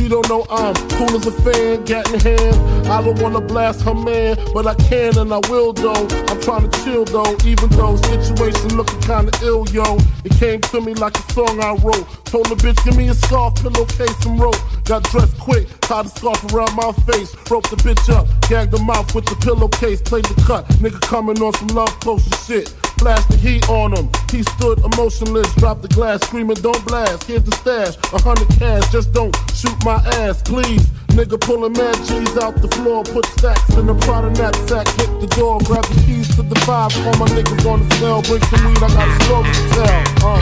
She 0.00 0.08
don't 0.08 0.26
know 0.30 0.46
I'm 0.48 0.72
cool 0.96 1.14
as 1.14 1.26
a 1.26 1.32
fan, 1.42 1.84
gat 1.84 2.10
in 2.10 2.20
hand. 2.20 2.56
I 2.88 3.02
don't 3.02 3.20
wanna 3.20 3.42
blast 3.42 3.82
her 3.82 3.92
man, 3.92 4.38
but 4.54 4.66
I 4.66 4.74
can 4.74 5.18
and 5.18 5.30
I 5.30 5.40
will 5.50 5.74
though. 5.74 6.08
I'm 6.28 6.40
trying 6.40 6.70
to 6.70 6.82
chill 6.82 7.04
though, 7.04 7.36
even 7.44 7.68
though 7.68 7.96
situation 7.96 8.78
looking 8.78 8.98
kinda 9.02 9.30
ill, 9.42 9.68
yo. 9.68 9.98
It 10.24 10.32
came 10.38 10.62
to 10.72 10.80
me 10.80 10.94
like 10.94 11.18
a 11.18 11.32
song 11.34 11.60
I 11.60 11.74
wrote. 11.84 12.08
Told 12.24 12.46
the 12.46 12.54
bitch, 12.54 12.82
give 12.82 12.96
me 12.96 13.08
a 13.08 13.14
scarf, 13.14 13.56
pillowcase, 13.56 14.24
and 14.24 14.40
rope. 14.40 14.56
Got 14.84 15.02
dressed 15.10 15.36
quick, 15.38 15.68
tied 15.80 16.06
the 16.06 16.08
scarf 16.08 16.54
around 16.54 16.74
my 16.76 16.92
face. 17.04 17.34
Broke 17.44 17.68
the 17.68 17.76
bitch 17.76 18.08
up, 18.08 18.26
gagged 18.48 18.72
her 18.72 18.82
mouth 18.82 19.14
with 19.14 19.26
the 19.26 19.36
pillowcase, 19.36 20.00
played 20.00 20.24
the 20.24 20.42
cut. 20.46 20.66
Nigga 20.80 21.00
coming 21.02 21.42
on 21.42 21.52
some 21.52 21.68
love 21.76 21.92
potion 22.00 22.32
shit. 22.46 22.72
Flash 23.00 23.24
the 23.32 23.36
heat 23.38 23.66
on 23.70 23.96
him. 23.96 24.10
He 24.30 24.42
stood 24.42 24.78
emotionless, 24.84 25.48
dropped 25.54 25.80
the 25.80 25.88
glass, 25.88 26.20
screaming, 26.26 26.56
Don't 26.60 26.84
blast. 26.84 27.24
Here's 27.24 27.42
the 27.42 27.56
stash, 27.56 27.96
a 28.12 28.20
hundred 28.20 28.50
cash, 28.60 28.92
just 28.92 29.14
don't 29.14 29.34
shoot 29.56 29.72
my 29.86 29.96
ass, 30.20 30.42
please. 30.42 30.84
Nigga 31.16 31.40
pulling 31.40 31.72
mad 31.72 31.96
G's 32.04 32.36
out 32.36 32.60
the 32.60 32.68
floor, 32.76 33.02
put 33.04 33.24
stacks 33.40 33.74
in 33.78 33.86
the 33.86 33.94
Prada 34.04 34.28
knapsack, 34.36 34.86
hit 35.00 35.08
the 35.18 35.28
door, 35.32 35.58
grab 35.64 35.82
the 35.86 35.96
keys 36.04 36.28
to 36.36 36.42
the 36.42 36.60
five. 36.68 36.92
All 37.06 37.16
my 37.16 37.26
niggas 37.32 37.64
on 37.64 37.88
the 37.88 37.94
cell, 37.96 38.20
bring 38.20 38.44
some 38.52 38.68
weed, 38.68 38.76
I 38.76 38.92
got 38.92 39.08
a 39.08 39.16
story 39.24 39.48
to 39.48 39.64
tell. 39.72 39.88
Uh, 40.20 40.36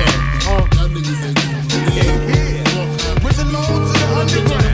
uh. 0.50 0.66
That 0.66 0.90
niggas 0.90 1.22
ain't 1.30 1.38
With 3.22 3.36
the 3.38 3.46
lords 3.54 3.70
of 3.70 4.02
the 4.02 4.06
underground. 4.18 4.67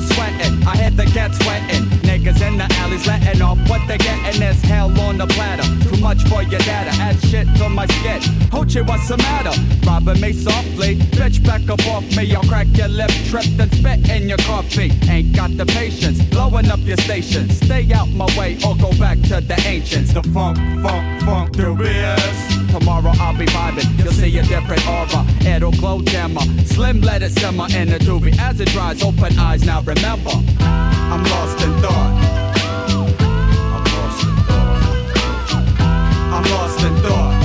Sweating. 0.00 0.66
I 0.66 0.76
hit 0.76 0.96
the 0.96 1.06
get 1.06 1.34
sweating. 1.34 1.84
Niggas 2.02 2.40
in 2.46 2.58
the 2.58 2.66
alleys 2.80 3.06
letting 3.06 3.42
off 3.42 3.58
what 3.68 3.86
they 3.88 3.98
getting 3.98 4.42
is 4.42 4.60
hell 4.62 4.90
on 5.00 5.18
the 5.18 5.26
platter. 5.26 5.75
Much 6.06 6.22
for 6.28 6.40
your 6.44 6.60
data. 6.60 6.92
Add 7.02 7.18
shit 7.18 7.48
to 7.56 7.68
my 7.68 7.84
skit. 7.86 8.22
Hoochie, 8.54 8.86
what's 8.86 9.08
the 9.08 9.16
matter? 9.16 9.50
Robbing 9.84 10.20
me 10.20 10.32
softly. 10.32 10.94
Bitch, 11.18 11.44
back 11.44 11.68
up 11.68 11.84
off 11.88 12.04
me. 12.16 12.32
I'll 12.32 12.44
crack 12.44 12.68
your 12.74 12.86
lip, 12.86 13.10
trip, 13.28 13.44
then 13.56 13.68
spit 13.72 14.08
in 14.08 14.28
your 14.28 14.38
coffee. 14.38 14.92
Ain't 15.10 15.34
got 15.34 15.56
the 15.56 15.66
patience. 15.66 16.22
Blowing 16.26 16.70
up 16.70 16.78
your 16.84 16.96
station. 16.98 17.50
Stay 17.50 17.92
out 17.92 18.08
my 18.10 18.26
way 18.38 18.56
or 18.64 18.76
go 18.76 18.92
back 19.00 19.20
to 19.22 19.40
the 19.40 19.60
ancients. 19.66 20.12
The 20.12 20.22
funk, 20.22 20.58
funk, 20.80 21.22
funk, 21.24 21.56
the 21.56 21.74
dubious. 21.74 22.38
Tomorrow 22.70 23.10
I'll 23.18 23.36
be 23.36 23.46
vibing. 23.46 23.98
You'll 23.98 24.12
see 24.12 24.38
a 24.38 24.44
different 24.44 24.86
aura. 24.86 25.26
It'll 25.40 25.72
glow 25.72 26.02
dimmer. 26.02 26.46
Slim 26.66 27.00
let 27.00 27.24
it 27.24 27.32
simmer 27.32 27.66
in 27.74 27.88
the 27.88 27.98
doobie. 27.98 28.38
As 28.38 28.60
it 28.60 28.68
dries, 28.68 29.02
open 29.02 29.36
eyes 29.40 29.66
now. 29.66 29.80
Remember, 29.80 30.30
I'm 30.60 31.24
lost 31.24 31.64
in 31.64 31.72
thought. 31.82 32.35
I'm 36.36 36.42
lost 36.50 36.84
in 36.84 36.94
thought. 36.96 37.35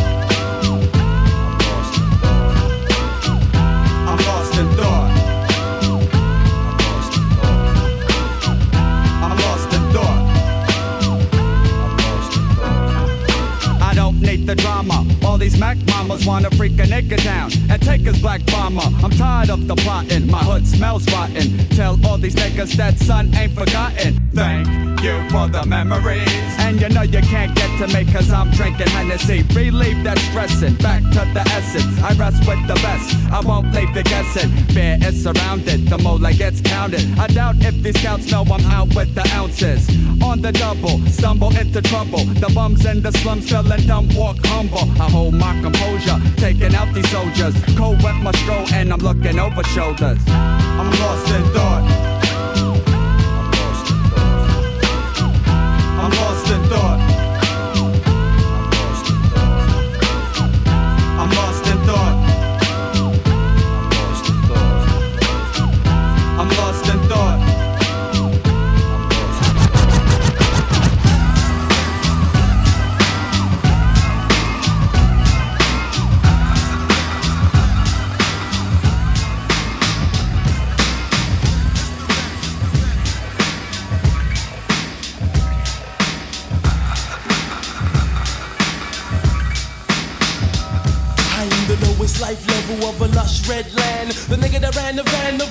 These 15.41 15.58
Mac 15.58 15.75
mamas 15.88 16.23
wanna 16.23 16.51
freak 16.51 16.73
a 16.73 16.84
nigga 16.84 17.17
down 17.23 17.49
and 17.71 17.82
take 17.82 18.01
his 18.01 18.21
black 18.21 18.45
bomber. 18.45 18.84
I'm 19.04 19.10
tired 19.10 19.49
of 19.49 19.67
the 19.67 19.75
plotting. 19.75 20.30
My 20.30 20.38
hood 20.38 20.67
smells 20.67 21.04
rotten. 21.12 21.58
Tell 21.69 21.97
all 22.06 22.19
these 22.19 22.36
niggas 22.36 22.73
that 22.77 22.99
son 22.99 23.34
ain't 23.34 23.54
forgotten. 23.54 24.21
Thank 24.34 24.67
you 25.01 25.17
for 25.32 25.47
the 25.47 25.65
memories. 25.65 26.21
And 26.60 26.80
you 26.80 26.89
know 26.89 27.01
you 27.01 27.21
can't 27.21 27.56
get 27.56 27.71
to 27.80 27.88
me 27.88 28.06
cause 28.13 28.32
I'm 28.32 28.51
drinking 28.51 28.89
Hennessy. 28.89 29.41
Relieve 29.56 30.04
that 30.04 30.19
stressing. 30.19 30.75
Back 30.75 31.01
to 31.15 31.21
the 31.34 31.43
essence. 31.58 31.99
I 32.04 32.13
rest 32.13 32.47
with 32.47 32.62
the 32.67 32.75
best. 32.75 33.15
I 33.32 33.39
won't 33.39 33.73
leave 33.73 33.95
you 33.95 34.04
guessing. 34.04 34.51
Fear 34.75 34.99
is 35.01 35.23
surrounded. 35.23 35.89
The 35.89 35.97
mole 35.97 36.19
gets 36.19 36.62
counted. 36.62 37.17
I 37.17 37.25
doubt 37.27 37.56
if 37.62 37.82
these 37.82 37.99
scouts 37.99 38.32
know 38.32 38.43
I'm 38.43 38.63
out 38.67 38.93
with 38.95 39.15
the 39.15 39.27
ounces. 39.34 39.89
On 40.21 40.39
the 40.39 40.51
double, 40.51 40.99
stumble 41.08 41.56
into 41.58 41.82
trouble. 41.82 42.23
The 42.25 42.51
bums 42.54 42.86
in 42.86 43.01
the 43.01 43.12
slums 43.12 43.49
feeling 43.49 43.88
dumb, 43.88 44.08
walk 44.13 44.38
humble. 44.45 44.88
I 45.01 45.10
hold 45.10 45.30
my 45.31 45.59
composure, 45.61 46.19
taking 46.37 46.73
out 46.75 46.93
these 46.93 47.09
soldiers. 47.09 47.53
Cold 47.75 48.01
wet 48.03 48.15
my 48.21 48.31
stroll, 48.31 48.65
and 48.73 48.91
I'm 48.91 48.99
looking 48.99 49.39
over 49.39 49.63
shoulders. 49.63 50.19
I'm 50.27 50.89
lost 50.99 51.31
in 51.31 51.43
thought. 51.53 52.00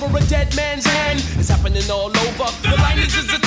Over 0.01 0.17
a 0.17 0.21
dead 0.27 0.55
man's 0.55 0.85
hand. 0.85 1.19
It's 1.37 1.49
happening 1.49 1.89
all 1.89 2.09
over. 2.09 2.49
The 2.61 2.75
liners 2.77 3.15
is 3.15 3.40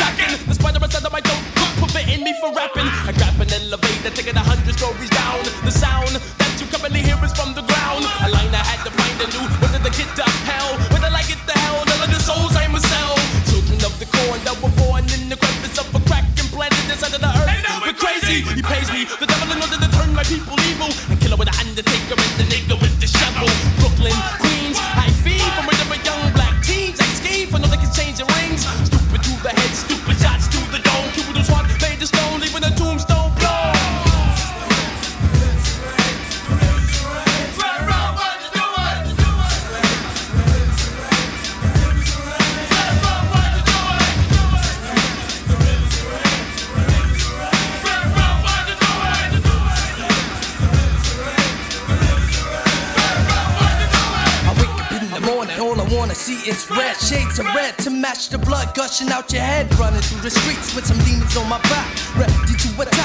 gushing 58.94 59.12
out 59.12 59.32
your 59.32 59.42
head. 59.42 59.66
Running 59.76 60.00
through 60.00 60.20
the 60.20 60.30
streets 60.30 60.72
with 60.74 60.86
some 60.86 60.98
demons 60.98 61.36
on 61.36 61.48
my 61.48 61.58
back, 61.62 62.16
ready 62.16 62.32
to 62.32 62.82
attack. 62.82 63.03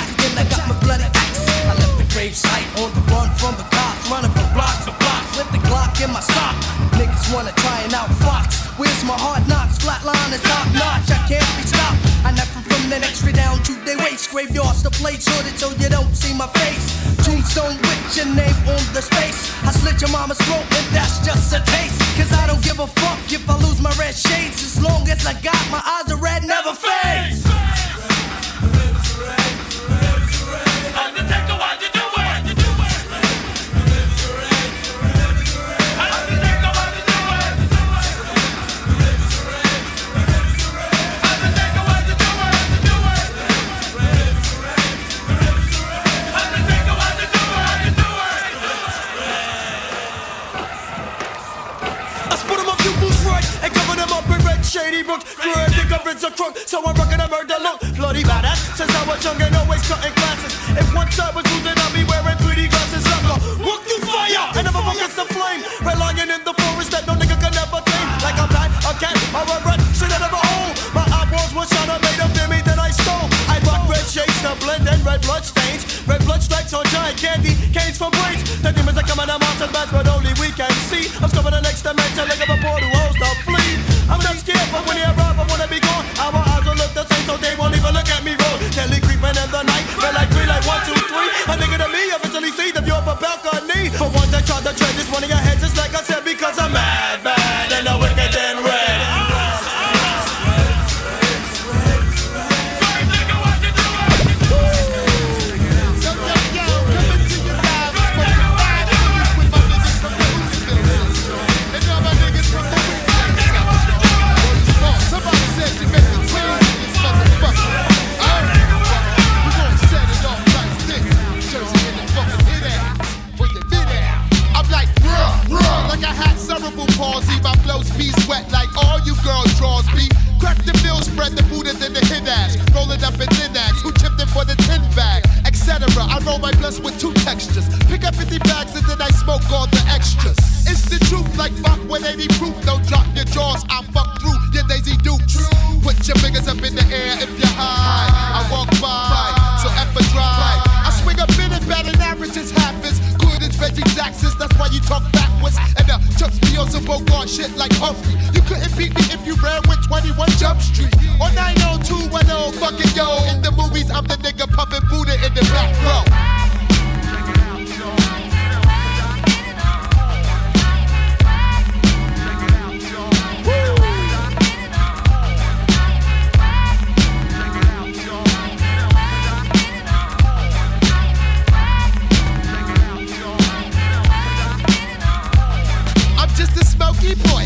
Roll 136.30 136.40
my 136.40 136.52
blunts 136.62 136.80
with 136.80 136.94
two 137.02 137.14
textures. 137.26 137.66
Pick 137.90 138.06
up 138.06 138.14
50 138.14 138.38
bags 138.46 138.76
and 138.78 138.86
then 138.86 139.02
I 139.02 139.10
smoke 139.10 139.42
all 139.52 139.66
the 139.68 139.82
extras. 139.90 140.38
It's 140.70 140.86
the 140.86 141.00
truth, 141.10 141.30
like 141.38 141.52
fuck 141.66 141.82
with 141.90 142.06
80 142.06 142.28
proof. 142.38 142.54
Don't 142.66 142.86
drop 142.86 143.08
your 143.16 143.26
jaws, 143.26 143.66
I 143.70 143.82
fuck 143.90 144.22
through 144.22 144.38
your 144.54 144.66
Daisy 144.70 144.96
Dukes. 145.02 145.50
Put 145.82 145.98
your 146.08 146.18
fingers 146.22 146.48
up 146.48 146.62
in 146.62 146.76
the 146.76 146.86
air 146.94 147.18
if 147.18 147.32
you're 147.40 147.56
high. 147.58 148.10
I 148.38 148.42
walk 148.54 148.70
by, 148.78 149.34
so 149.62 149.70
a 149.74 150.04
drive. 150.14 150.62
I 150.86 150.92
swing 151.02 151.20
a 151.20 151.28
bit 151.36 151.52
and 151.52 151.66
batting 151.68 152.00
average 152.00 152.38
is 152.38 152.52
half 152.52 152.78
as 152.86 153.00
good 153.18 153.42
as 153.42 153.60
Reggie 153.60 153.84
Jackson's. 153.96 154.36
That's 154.38 154.56
why 154.60 154.68
you 154.72 154.80
talk 154.82 155.04
backwards. 155.12 155.58
And 155.78 155.88
the 155.88 155.99
chucks 156.20 156.42
me 156.42 156.58
on 156.58 156.70
some 156.70 156.84
Bogart 156.84 157.30
shit 157.30 157.56
like 157.56 157.72
Humphrey. 157.80 158.12
You 158.36 158.42
couldn't 158.42 158.76
beat 158.78 158.94
me 158.94 159.04
if 159.16 159.26
you 159.26 159.36
ran 159.42 159.62
with 159.70 159.80
21 159.88 160.28
Jump 160.36 160.60
Street. 160.60 160.94
Or 161.16 161.32
90210, 161.32 162.60
fucking 162.60 162.92
yo. 162.92 163.08
In 163.32 163.42
the 163.42 163.52
movies, 163.56 163.90
I'm 163.90 164.04
the 164.04 164.16
nigga 164.16 164.52
pumping 164.52 164.84
Buddha 164.90 165.16
in 165.26 165.34
the 165.34 165.42
back 165.48 165.72
row. 165.80 166.59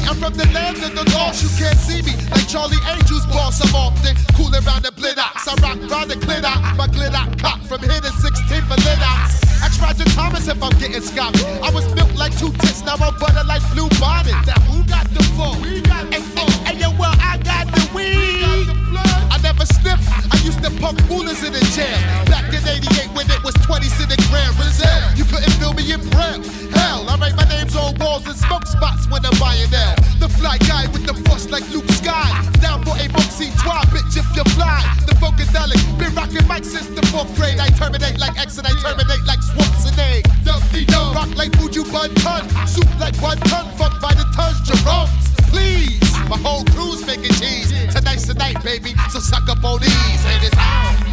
I'm 0.07 0.15
from 0.19 0.33
the 0.33 0.45
land 0.51 0.77
of 0.83 0.93
the 0.95 1.05
lost. 1.15 1.43
You 1.43 1.49
can't 1.57 1.79
see 1.79 2.01
me 2.01 2.13
like 2.31 2.47
Charlie 2.47 2.81
Angel's 2.87 3.25
boss. 3.27 3.63
I'm 3.63 3.73
often 3.75 4.15
cool 4.35 4.51
around 4.51 4.83
the 4.83 4.91
blitox. 4.91 5.47
I 5.47 5.55
rock 5.63 5.79
round 5.89 6.11
the 6.11 6.17
glitter. 6.17 6.53
My 6.75 6.87
glitter 6.87 7.23
cock 7.39 7.61
from 7.63 7.81
here 7.81 8.01
to 8.01 8.11
16 8.11 8.61
for 8.67 8.77
litox. 8.83 9.43
Ask 9.63 9.81
Roger 9.81 10.05
Thomas 10.11 10.47
if 10.47 10.61
I'm 10.61 10.75
getting 10.77 11.01
scotty. 11.01 11.43
I 11.63 11.71
was 11.71 11.87
built 11.93 12.13
like 12.15 12.37
two 12.37 12.51
tits, 12.59 12.83
now 12.83 12.95
I'm 12.99 13.17
butter 13.17 13.47
like 13.47 13.63
blue 13.71 13.87
bonnet. 13.99 14.35
Now 14.45 14.59
who 14.67 14.83
got 14.83 15.07
the 15.15 15.23
full? 15.39 15.55
We 15.61 15.81
got 15.81 16.11
the 16.11 16.19
full. 16.35 16.51
And 16.67 16.79
yo, 16.79 16.91
well, 16.99 17.15
I 17.19 17.39
got 17.43 17.67
the 17.71 17.81
weed. 17.95 18.82
I 19.63 19.83
never. 19.83 20.11
I 20.27 20.35
used 20.43 20.59
to 20.63 20.71
pump 20.81 20.99
rulers 21.07 21.39
in 21.43 21.53
the 21.55 21.63
jail. 21.71 21.95
Back 22.27 22.51
in 22.51 22.59
88 22.67 23.15
when 23.15 23.31
it 23.31 23.39
was 23.47 23.55
20 23.63 23.87
cent 23.87 24.11
the 24.11 24.19
gram. 24.27 24.51
Brazil, 24.59 24.91
you 25.15 25.23
couldn't 25.23 25.55
feel 25.55 25.71
me 25.71 25.87
in 25.87 26.03
braille. 26.11 26.43
Hell, 26.75 27.07
I 27.07 27.15
write 27.15 27.35
my 27.39 27.47
names 27.47 27.75
on 27.75 27.95
walls 27.95 28.27
and 28.27 28.35
smoke 28.35 28.67
spots 28.67 29.07
when 29.07 29.23
I'm 29.23 29.31
buying 29.39 29.71
L. 29.71 29.95
The 30.19 30.27
fly 30.27 30.57
guy 30.67 30.91
with 30.91 31.07
the 31.07 31.15
force 31.23 31.47
like 31.49 31.63
Luke 31.71 31.87
Sky. 31.95 32.27
Down 32.59 32.83
for 32.83 32.91
a 32.99 33.07
boxy 33.07 33.55
twa, 33.63 33.87
bitch, 33.87 34.19
if 34.19 34.27
you 34.35 34.43
fly. 34.51 34.83
The 35.07 35.15
Funkadelic, 35.23 35.79
been 35.95 36.11
rocking 36.11 36.43
mic 36.43 36.67
since 36.67 36.91
the 36.91 37.05
fourth 37.07 37.31
grade. 37.39 37.59
I 37.59 37.71
terminate 37.79 38.19
like 38.19 38.35
X 38.35 38.57
and 38.57 38.67
I 38.67 38.75
terminate 38.83 39.23
like 39.23 39.39
Schwarzenegger. 39.39 40.27
Dumpty 40.43 40.83
dum, 40.91 41.15
rock 41.15 41.31
like 41.39 41.51
Buju 41.55 41.87
Banton. 41.87 42.43
Soup 42.67 42.89
like 42.99 43.15
one 43.23 43.39
ton, 43.47 43.71
fuck 43.79 43.95
by 44.01 44.11
the 44.11 44.27
tons, 44.35 44.59
Jerome's. 44.67 45.32
Please, 45.53 46.01
my 46.27 46.37
whole 46.37 46.65
crew's 46.65 47.05
making 47.05 47.33
cheese. 47.35 47.69
Tonight's 47.93 48.25
the 48.25 48.33
night, 48.33 48.61
baby, 48.63 48.95
so 49.11 49.19
suck 49.19 49.47
up 49.47 49.63
on 49.63 49.79
these. 49.79 50.25
And 50.25 50.43
it's 50.43 50.57
on. 50.57 51.12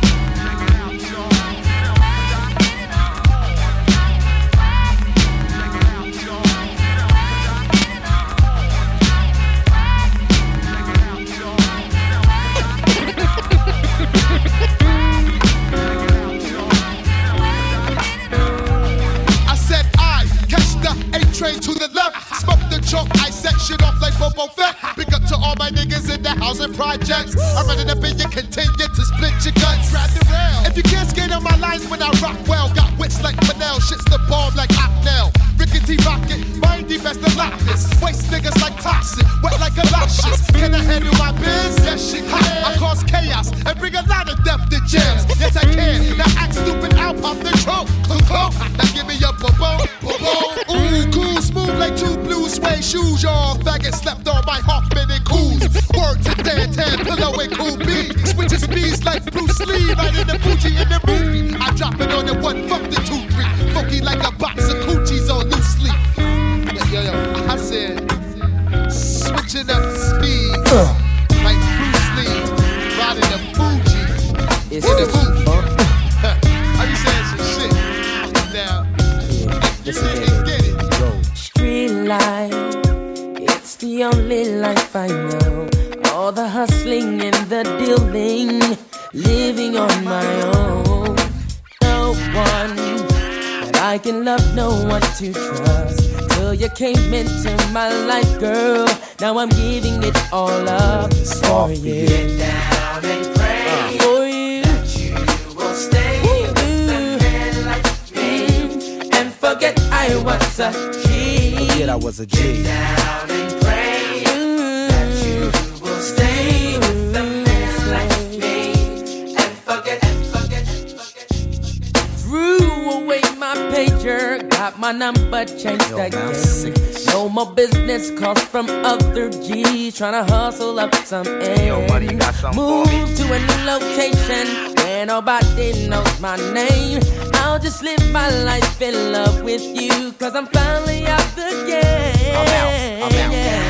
My 124.80 124.92
number, 124.92 125.44
change 125.44 125.84
the 125.88 126.08
game. 126.10 126.74
No 127.12 127.28
more 127.28 127.52
business 127.52 128.10
calls 128.18 128.42
from 128.42 128.68
other 128.84 129.30
G's 129.30 129.96
trying 129.96 130.12
to 130.12 130.32
hustle 130.32 130.80
up 130.80 130.94
some 130.94 131.26
ends. 131.26 131.62
Yo, 131.62 131.86
buddy, 131.86 132.06
got 132.14 132.34
Move 132.56 132.86
to 132.88 133.24
a 133.32 133.38
new 133.38 133.60
location 133.66 134.74
where 134.76 135.04
nobody 135.06 135.86
knows 135.86 136.18
my 136.20 136.36
name. 136.52 137.02
I'll 137.34 137.58
just 137.58 137.82
live 137.82 138.00
my 138.10 138.28
life 138.44 138.80
in 138.80 139.12
love 139.12 139.42
with 139.42 139.62
you, 139.62 140.12
cause 140.12 140.34
I'm 140.34 140.46
finally 140.46 141.06
out 141.06 141.36
the 141.36 141.50
game. 141.66 142.36
I'm 142.36 142.48
out, 142.48 143.12
I'm 143.12 143.32
out. 143.32 143.60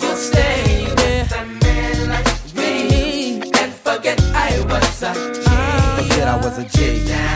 You'll 0.00 0.16
stay 0.16 0.86
with 0.96 1.32
a 1.32 1.44
man 1.64 2.08
like 2.08 2.54
me 2.56 3.40
and 3.60 3.72
forget 3.72 4.20
I 4.34 4.60
was 4.64 5.02
a 5.02 5.14
G. 5.34 5.40
Forget 6.02 6.28
I 6.28 6.36
was 6.42 6.58
a 6.58 6.64
G. 6.64 7.27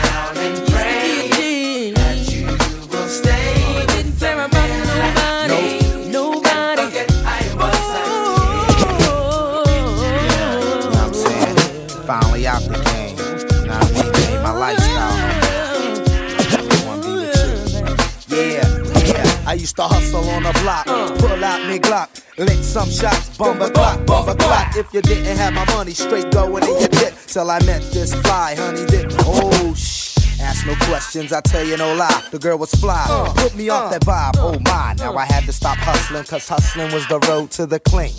block, 20.61 20.85
pull 20.85 21.43
out 21.43 21.67
me 21.67 21.79
Glock, 21.79 22.09
lick 22.37 22.63
some 22.63 22.89
shots, 22.89 23.29
a 23.39 23.71
clock, 23.71 24.05
bomb 24.05 24.37
clock. 24.37 24.75
If 24.75 24.93
you 24.93 25.01
didn't 25.01 25.37
have 25.37 25.53
my 25.53 25.65
money, 25.73 25.91
straight 25.91 26.31
going 26.31 26.63
in 26.63 26.79
your 26.79 26.89
dip. 26.89 27.13
Till 27.27 27.49
I 27.49 27.59
met 27.65 27.81
this 27.91 28.13
fly, 28.21 28.55
honey 28.57 28.85
dip. 28.85 29.11
Oh 29.19 29.73
shh. 29.75 30.17
Ask 30.39 30.65
no 30.67 30.75
questions, 30.85 31.31
I 31.31 31.41
tell 31.41 31.63
you 31.63 31.77
no 31.77 31.95
lie. 31.95 32.23
The 32.31 32.39
girl 32.39 32.57
was 32.57 32.71
fly, 32.71 33.31
put 33.37 33.55
me 33.55 33.69
off 33.69 33.91
that 33.91 34.01
vibe. 34.01 34.33
Oh 34.37 34.59
my, 34.59 34.93
now 34.97 35.15
I 35.15 35.25
had 35.25 35.45
to 35.45 35.53
stop 35.53 35.77
hustling, 35.77 36.25
cause 36.25 36.47
hustling 36.47 36.91
was 36.91 37.07
the 37.07 37.19
road 37.29 37.49
to 37.51 37.65
the 37.65 37.79
clean. 37.79 38.11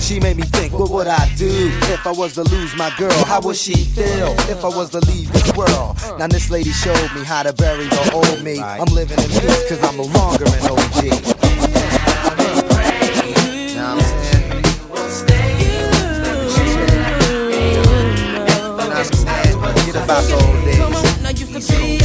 She 0.00 0.20
made 0.20 0.36
me 0.38 0.44
think, 0.44 0.72
what 0.72 0.90
would 0.90 1.06
I 1.06 1.28
do 1.36 1.48
if 1.92 2.06
I 2.06 2.12
was 2.12 2.34
to 2.34 2.42
lose 2.44 2.74
my 2.76 2.90
girl? 2.96 3.12
How 3.24 3.40
would 3.42 3.56
she 3.56 3.74
feel 3.74 4.34
if 4.48 4.64
I 4.64 4.68
was 4.68 4.90
to 4.90 5.00
leave 5.00 5.30
this 5.32 5.52
world? 5.54 5.98
Now 6.18 6.26
this 6.28 6.48
lady 6.50 6.70
showed 6.70 7.12
me 7.14 7.24
how 7.24 7.42
to 7.42 7.52
bury 7.52 7.84
the 7.88 8.12
old 8.14 8.42
me. 8.42 8.58
I'm 8.60 8.86
living 8.94 9.18
in 9.18 9.28
peace 9.28 9.68
cause 9.68 9.82
I'm 9.82 9.96
no 9.98 10.04
longer 10.04 10.44
an 10.46 10.70
OG. 10.70 11.04
Now 13.76 13.94
I'm 13.94 14.00
saying? 14.00 14.62
Forget 19.60 19.96
about 20.04 20.24
the 20.24 20.34
old 20.34 20.64
days. 20.64 21.97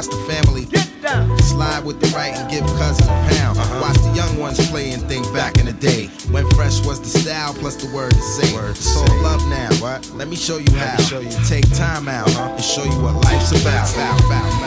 Watch 0.00 0.08
the 0.08 0.32
family. 0.32 0.64
Slide 1.42 1.84
with 1.84 2.00
the 2.00 2.06
right 2.16 2.32
and 2.34 2.50
give 2.50 2.64
cousin 2.78 3.04
a 3.04 3.28
pound. 3.34 3.58
Uh-huh. 3.58 3.80
Watch 3.82 3.98
the 3.98 4.12
young 4.14 4.38
ones 4.38 4.58
play 4.70 4.92
and 4.92 5.02
think 5.02 5.30
back 5.34 5.58
in 5.58 5.66
the 5.66 5.72
day. 5.72 6.06
When 6.30 6.48
fresh 6.50 6.84
was 6.86 7.00
the 7.00 7.18
style, 7.18 7.52
plus 7.52 7.76
the 7.76 7.94
word 7.94 8.12
to 8.12 8.22
say. 8.22 8.54
It's 8.70 8.96
all 8.96 9.22
love 9.22 9.46
now. 9.48 9.68
What? 9.76 10.10
Let 10.14 10.28
me 10.28 10.36
show 10.36 10.56
you 10.56 10.72
how. 10.76 10.96
Show 11.02 11.20
you. 11.20 11.30
Take 11.46 11.68
time 11.74 12.08
out 12.08 12.30
and 12.30 12.64
show 12.64 12.84
you 12.84 13.02
what 13.02 13.14
life's 13.24 13.50
about. 13.50 13.92
about, 13.92 14.20
about, 14.20 14.48
about. 14.48 14.59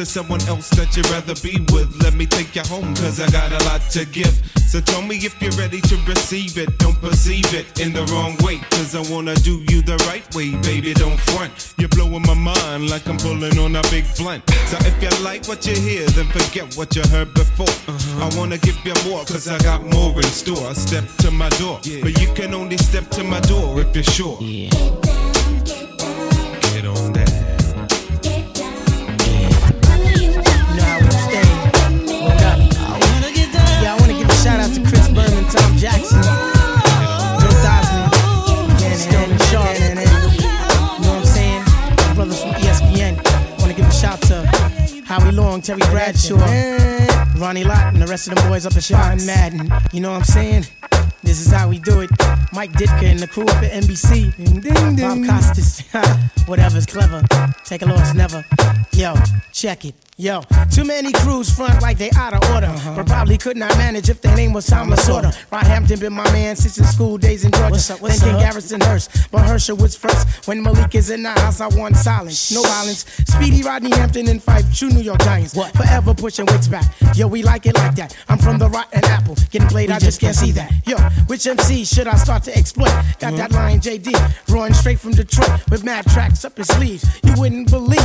There's 0.00 0.08
someone 0.08 0.40
else 0.48 0.70
that 0.70 0.96
you'd 0.96 1.06
rather 1.10 1.36
be 1.44 1.60
with. 1.76 1.92
Let 2.02 2.14
me 2.14 2.24
take 2.24 2.56
you 2.56 2.62
home, 2.62 2.96
cause 2.96 3.20
I 3.20 3.28
got 3.28 3.52
a 3.52 3.62
lot 3.66 3.82
to 3.92 4.06
give. 4.06 4.32
So 4.56 4.80
tell 4.80 5.02
me 5.02 5.16
if 5.16 5.36
you're 5.42 5.52
ready 5.60 5.82
to 5.82 5.96
receive 6.08 6.56
it. 6.56 6.78
Don't 6.78 6.98
perceive 7.02 7.52
it 7.52 7.78
in 7.78 7.92
the 7.92 8.04
wrong 8.06 8.34
way, 8.40 8.56
cause 8.70 8.96
I 8.96 9.02
wanna 9.12 9.34
do 9.34 9.60
you 9.68 9.82
the 9.82 9.98
right 10.08 10.24
way. 10.34 10.56
Baby, 10.62 10.94
don't 10.94 11.20
front. 11.20 11.74
You're 11.76 11.90
blowing 11.90 12.22
my 12.22 12.32
mind 12.32 12.88
like 12.88 13.06
I'm 13.08 13.18
pulling 13.18 13.58
on 13.58 13.76
a 13.76 13.82
big 13.90 14.06
blunt. 14.16 14.42
So 14.72 14.78
if 14.88 14.96
you 15.02 15.12
like 15.22 15.46
what 15.48 15.66
you 15.66 15.76
hear, 15.76 16.06
then 16.16 16.28
forget 16.32 16.74
what 16.78 16.96
you 16.96 17.02
heard 17.12 17.34
before. 17.34 17.68
Uh-huh. 17.68 18.24
I 18.24 18.38
wanna 18.38 18.56
give 18.56 18.80
you 18.86 18.94
more, 19.04 19.26
cause 19.26 19.48
I 19.48 19.58
got 19.58 19.84
more 19.84 20.16
in 20.16 20.32
store. 20.32 20.74
Step 20.74 21.04
to 21.18 21.30
my 21.30 21.50
door, 21.60 21.78
yeah. 21.82 22.00
but 22.00 22.18
you 22.18 22.32
can 22.32 22.54
only 22.54 22.78
step 22.78 23.10
to 23.10 23.22
my 23.22 23.40
door 23.40 23.82
if 23.82 23.94
you're 23.94 24.04
sure. 24.04 24.38
Yeah. 24.40 25.09
Terry 45.62 45.80
Bradshaw, 45.90 46.36
Ronnie 47.38 47.64
Lott, 47.64 47.92
and 47.92 48.00
the 48.00 48.06
rest 48.06 48.28
of 48.28 48.34
the 48.34 48.42
boys 48.48 48.66
up 48.66 48.76
at 48.76 48.82
John 48.82 49.24
Madden. 49.26 49.70
You 49.92 50.00
know 50.00 50.10
what 50.10 50.18
I'm 50.18 50.24
saying? 50.24 50.64
This 51.22 51.40
is 51.44 51.52
how 51.52 51.68
we 51.68 51.78
do 51.78 52.00
it. 52.00 52.10
Mike 52.52 52.72
Ditka 52.72 53.04
and 53.04 53.18
the 53.18 53.26
crew 53.26 53.44
up 53.44 53.62
at 53.62 53.72
NBC. 53.72 54.32
Bob 55.00 55.26
Costas. 55.26 55.82
Whatever's 56.46 56.86
clever. 56.86 57.22
Take 57.64 57.82
a 57.82 57.86
loss, 57.86 58.14
never. 58.14 58.44
Yo, 58.92 59.14
check 59.52 59.84
it. 59.84 59.94
Yo, 60.20 60.42
too 60.70 60.84
many 60.84 61.12
crews 61.12 61.48
front 61.48 61.80
like 61.80 61.96
they 61.96 62.10
out 62.10 62.34
of 62.34 62.50
order. 62.50 62.66
Uh-huh. 62.66 62.92
But 62.94 63.06
probably 63.06 63.38
could 63.38 63.56
not 63.56 63.74
manage 63.78 64.10
if 64.10 64.20
their 64.20 64.36
name 64.36 64.52
was 64.52 64.66
Tom 64.66 64.90
Lasorda. 64.90 65.34
Rod 65.50 65.62
Hampton 65.62 65.98
been 65.98 66.12
my 66.12 66.30
man 66.30 66.56
since 66.56 66.76
his 66.76 66.90
school 66.90 67.16
days 67.16 67.42
in 67.42 67.52
Georgia. 67.52 67.70
What's 67.70 67.88
up, 67.88 68.02
what's 68.02 68.20
Thinking 68.20 68.36
up? 68.36 68.42
Garrison 68.42 68.82
Hearst. 68.82 69.30
But 69.30 69.46
Herschel 69.46 69.78
was 69.78 69.96
first. 69.96 70.46
When 70.46 70.62
Malik 70.62 70.94
is 70.94 71.08
in 71.08 71.22
the 71.22 71.30
house, 71.30 71.62
I 71.62 71.68
want 71.68 71.96
silence. 71.96 72.52
No 72.52 72.60
violence. 72.60 73.06
Speedy 73.28 73.62
Rodney 73.62 73.92
Hampton 73.92 74.28
and 74.28 74.42
Fife, 74.42 74.66
true 74.76 74.90
New 74.90 75.00
York 75.00 75.20
Giants. 75.20 75.54
What? 75.54 75.72
Forever 75.74 76.12
pushing 76.12 76.44
weights 76.44 76.68
back. 76.68 76.84
Yo, 77.16 77.26
we 77.26 77.42
like 77.42 77.64
it 77.64 77.76
like 77.76 77.94
that. 77.94 78.14
I'm 78.28 78.36
from 78.36 78.58
the 78.58 78.68
rotten 78.68 79.02
apple. 79.04 79.36
Getting 79.48 79.68
played, 79.68 79.90
I 79.90 79.98
just 79.98 80.20
can't 80.20 80.36
see 80.36 80.52
that. 80.52 80.70
Yo, 80.86 80.98
which 81.28 81.46
MC 81.46 81.82
should 81.86 82.06
I 82.06 82.16
start 82.16 82.42
to 82.42 82.54
exploit? 82.54 82.92
Got 83.20 83.36
that 83.36 83.50
mm-hmm. 83.50 83.54
lion 83.54 83.80
JD, 83.80 84.52
roaring 84.52 84.74
straight 84.74 85.00
from 85.00 85.12
Detroit 85.12 85.48
with 85.70 85.82
mad 85.82 86.04
tracks 86.08 86.44
up 86.44 86.58
his 86.58 86.68
sleeves. 86.68 87.06
You 87.24 87.32
wouldn't 87.38 87.70
believe 87.70 87.98